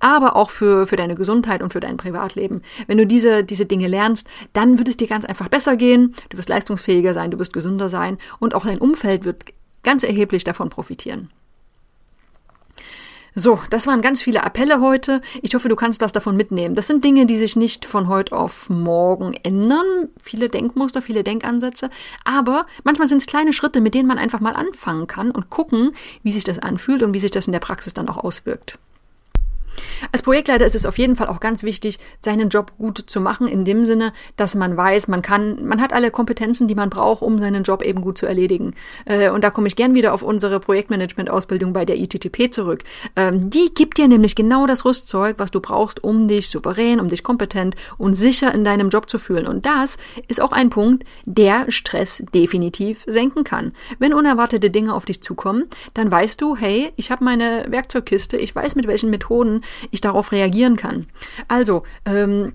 aber 0.00 0.36
auch 0.36 0.50
für, 0.50 0.86
für 0.86 0.96
deine 0.96 1.14
Gesundheit 1.14 1.62
und 1.62 1.72
für 1.72 1.80
dein 1.80 1.96
Privatleben. 1.96 2.62
Wenn 2.86 2.98
du 2.98 3.06
diese, 3.06 3.44
diese 3.44 3.64
Dinge 3.64 3.86
lernst, 3.86 4.28
dann 4.52 4.78
wird 4.78 4.88
es 4.88 4.96
dir 4.96 5.06
ganz 5.06 5.24
einfach 5.24 5.48
besser 5.48 5.76
gehen, 5.76 6.14
du 6.28 6.36
wirst 6.36 6.48
leistungsfähiger 6.48 7.14
sein, 7.14 7.30
du 7.30 7.38
wirst 7.38 7.52
gesünder 7.52 7.88
sein 7.88 8.18
und 8.40 8.54
auch 8.54 8.64
dein 8.64 8.78
Umfeld 8.78 9.24
wird 9.24 9.44
ganz 9.82 10.02
erheblich 10.02 10.44
davon 10.44 10.68
profitieren. 10.68 11.30
So, 13.36 13.58
das 13.68 13.88
waren 13.88 14.00
ganz 14.00 14.22
viele 14.22 14.44
Appelle 14.44 14.80
heute. 14.80 15.20
Ich 15.42 15.56
hoffe, 15.56 15.68
du 15.68 15.74
kannst 15.74 16.00
was 16.00 16.12
davon 16.12 16.36
mitnehmen. 16.36 16.76
Das 16.76 16.86
sind 16.86 17.04
Dinge, 17.04 17.26
die 17.26 17.36
sich 17.36 17.56
nicht 17.56 17.84
von 17.84 18.06
heute 18.06 18.36
auf 18.36 18.70
morgen 18.70 19.34
ändern. 19.42 20.08
Viele 20.22 20.48
Denkmuster, 20.48 21.02
viele 21.02 21.24
Denkansätze. 21.24 21.88
Aber 22.22 22.66
manchmal 22.84 23.08
sind 23.08 23.18
es 23.18 23.26
kleine 23.26 23.52
Schritte, 23.52 23.80
mit 23.80 23.94
denen 23.94 24.06
man 24.06 24.18
einfach 24.18 24.38
mal 24.38 24.54
anfangen 24.54 25.08
kann 25.08 25.32
und 25.32 25.50
gucken, 25.50 25.96
wie 26.22 26.32
sich 26.32 26.44
das 26.44 26.60
anfühlt 26.60 27.02
und 27.02 27.12
wie 27.12 27.20
sich 27.20 27.32
das 27.32 27.48
in 27.48 27.52
der 27.52 27.60
Praxis 27.60 27.92
dann 27.92 28.08
auch 28.08 28.18
auswirkt. 28.18 28.78
Als 30.12 30.22
Projektleiter 30.22 30.66
ist 30.66 30.74
es 30.74 30.86
auf 30.86 30.98
jeden 30.98 31.16
Fall 31.16 31.28
auch 31.28 31.40
ganz 31.40 31.62
wichtig, 31.62 31.98
seinen 32.20 32.48
Job 32.48 32.72
gut 32.78 33.04
zu 33.06 33.20
machen, 33.20 33.46
in 33.46 33.64
dem 33.64 33.86
Sinne, 33.86 34.12
dass 34.36 34.54
man 34.54 34.76
weiß, 34.76 35.08
man 35.08 35.22
kann, 35.22 35.66
man 35.66 35.80
hat 35.80 35.92
alle 35.92 36.10
Kompetenzen, 36.10 36.68
die 36.68 36.74
man 36.74 36.90
braucht, 36.90 37.22
um 37.22 37.38
seinen 37.38 37.62
Job 37.64 37.82
eben 37.82 38.00
gut 38.00 38.18
zu 38.18 38.26
erledigen. 38.26 38.74
Äh, 39.04 39.30
und 39.30 39.42
da 39.44 39.50
komme 39.50 39.66
ich 39.66 39.76
gern 39.76 39.94
wieder 39.94 40.14
auf 40.14 40.22
unsere 40.22 40.60
Projektmanagement-Ausbildung 40.60 41.72
bei 41.72 41.84
der 41.84 41.98
ITTP 41.98 42.50
zurück. 42.52 42.84
Ähm, 43.16 43.50
die 43.50 43.70
gibt 43.74 43.98
dir 43.98 44.08
nämlich 44.08 44.34
genau 44.34 44.66
das 44.66 44.84
Rüstzeug, 44.84 45.36
was 45.38 45.50
du 45.50 45.60
brauchst, 45.60 46.02
um 46.02 46.28
dich 46.28 46.48
souverän, 46.48 47.00
um 47.00 47.08
dich 47.08 47.22
kompetent 47.22 47.74
und 47.98 48.14
sicher 48.14 48.54
in 48.54 48.64
deinem 48.64 48.88
Job 48.88 49.08
zu 49.08 49.18
fühlen. 49.18 49.46
Und 49.46 49.66
das 49.66 49.96
ist 50.28 50.40
auch 50.40 50.52
ein 50.52 50.70
Punkt, 50.70 51.04
der 51.24 51.70
Stress 51.70 52.22
definitiv 52.34 53.04
senken 53.06 53.44
kann. 53.44 53.72
Wenn 53.98 54.14
unerwartete 54.14 54.70
Dinge 54.70 54.94
auf 54.94 55.04
dich 55.04 55.22
zukommen, 55.22 55.64
dann 55.94 56.10
weißt 56.10 56.40
du, 56.40 56.56
hey, 56.56 56.92
ich 56.96 57.10
habe 57.10 57.24
meine 57.24 57.66
Werkzeugkiste, 57.68 58.36
ich 58.36 58.54
weiß 58.54 58.76
mit 58.76 58.86
welchen 58.86 59.10
Methoden 59.10 59.62
ich 59.90 60.00
darauf 60.00 60.32
reagieren 60.32 60.76
kann. 60.76 61.06
Also, 61.48 61.84
ähm, 62.06 62.54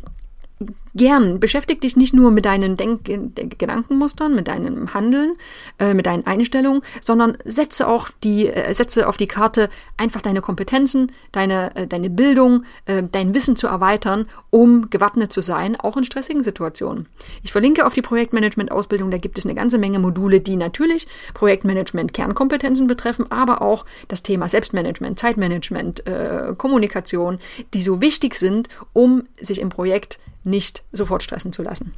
gern. 1.00 1.40
Beschäftig 1.40 1.82
dich 1.82 1.96
nicht 1.96 2.14
nur 2.14 2.30
mit 2.30 2.46
deinen 2.46 2.78
Denk 2.78 3.06
Gedankenmustern, 3.06 4.36
mit 4.36 4.48
deinem 4.48 4.94
Handeln, 4.94 5.36
äh, 5.80 5.96
mit 5.96 6.06
deinen 6.06 6.28
Einstellungen, 6.28 6.82
sondern 7.02 7.38
setze 7.46 7.88
auch 7.88 8.10
die, 8.24 8.48
äh, 8.48 8.76
setze 8.76 9.08
auf 9.08 9.18
die 9.18 9.28
Karte 9.28 9.70
einfach 9.98 10.22
deine 10.22 10.42
Kompetenzen, 10.42 11.12
deine, 11.32 11.76
äh, 11.76 11.88
deine 11.88 12.10
Bildung, 12.10 12.66
äh, 12.86 13.02
dein 13.10 13.34
Wissen 13.34 13.56
zu 13.56 13.68
erweitern, 13.68 14.26
um 14.52 14.90
gewappnet 14.90 15.32
zu 15.32 15.42
sein, 15.42 15.78
auch 15.78 15.96
in 15.98 16.04
stressigen 16.04 16.44
Situationen. 16.44 17.08
Ich 17.44 17.52
verlinke 17.52 17.86
auf 17.86 17.94
die 17.94 18.02
Projektmanagement-Ausbildung, 18.02 19.10
da 19.10 19.18
gibt 19.18 19.38
es 19.38 19.46
eine 19.46 19.56
ganze 19.56 19.78
Menge 19.78 20.00
Module, 20.00 20.42
die 20.42 20.58
natürlich 20.58 21.08
Projektmanagement-Kernkompetenzen 21.34 22.88
betreffen, 22.88 23.32
aber 23.32 23.62
auch 23.62 23.86
das 24.10 24.22
Thema 24.22 24.50
Selbstmanagement, 24.50 25.18
Zeitmanagement, 25.18 26.06
äh, 26.06 26.54
Kommunikation, 26.58 27.40
die 27.74 27.82
so 27.82 28.02
wichtig 28.02 28.36
sind, 28.36 28.68
um 28.92 29.24
sich 29.40 29.62
im 29.62 29.70
Projekt 29.70 30.20
nicht 30.44 30.84
sofort 30.92 31.24
stressen 31.24 31.54
zu 31.54 31.64
lassen. 31.64 31.94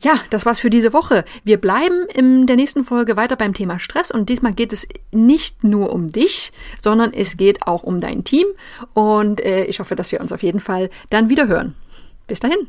Ja, 0.00 0.20
das 0.30 0.46
war's 0.46 0.60
für 0.60 0.70
diese 0.70 0.92
Woche. 0.92 1.24
Wir 1.42 1.56
bleiben 1.56 2.06
in 2.14 2.46
der 2.46 2.54
nächsten 2.54 2.84
Folge 2.84 3.16
weiter 3.16 3.34
beim 3.34 3.52
Thema 3.52 3.80
Stress 3.80 4.12
und 4.12 4.28
diesmal 4.28 4.52
geht 4.52 4.72
es 4.72 4.86
nicht 5.10 5.64
nur 5.64 5.92
um 5.92 6.06
dich, 6.06 6.52
sondern 6.80 7.12
es 7.12 7.36
geht 7.36 7.66
auch 7.66 7.82
um 7.82 8.00
dein 8.00 8.22
Team 8.22 8.46
und 8.94 9.40
äh, 9.40 9.64
ich 9.64 9.80
hoffe, 9.80 9.96
dass 9.96 10.12
wir 10.12 10.20
uns 10.20 10.30
auf 10.30 10.44
jeden 10.44 10.60
Fall 10.60 10.88
dann 11.10 11.28
wieder 11.28 11.48
hören. 11.48 11.74
Bis 12.28 12.38
dahin. 12.38 12.68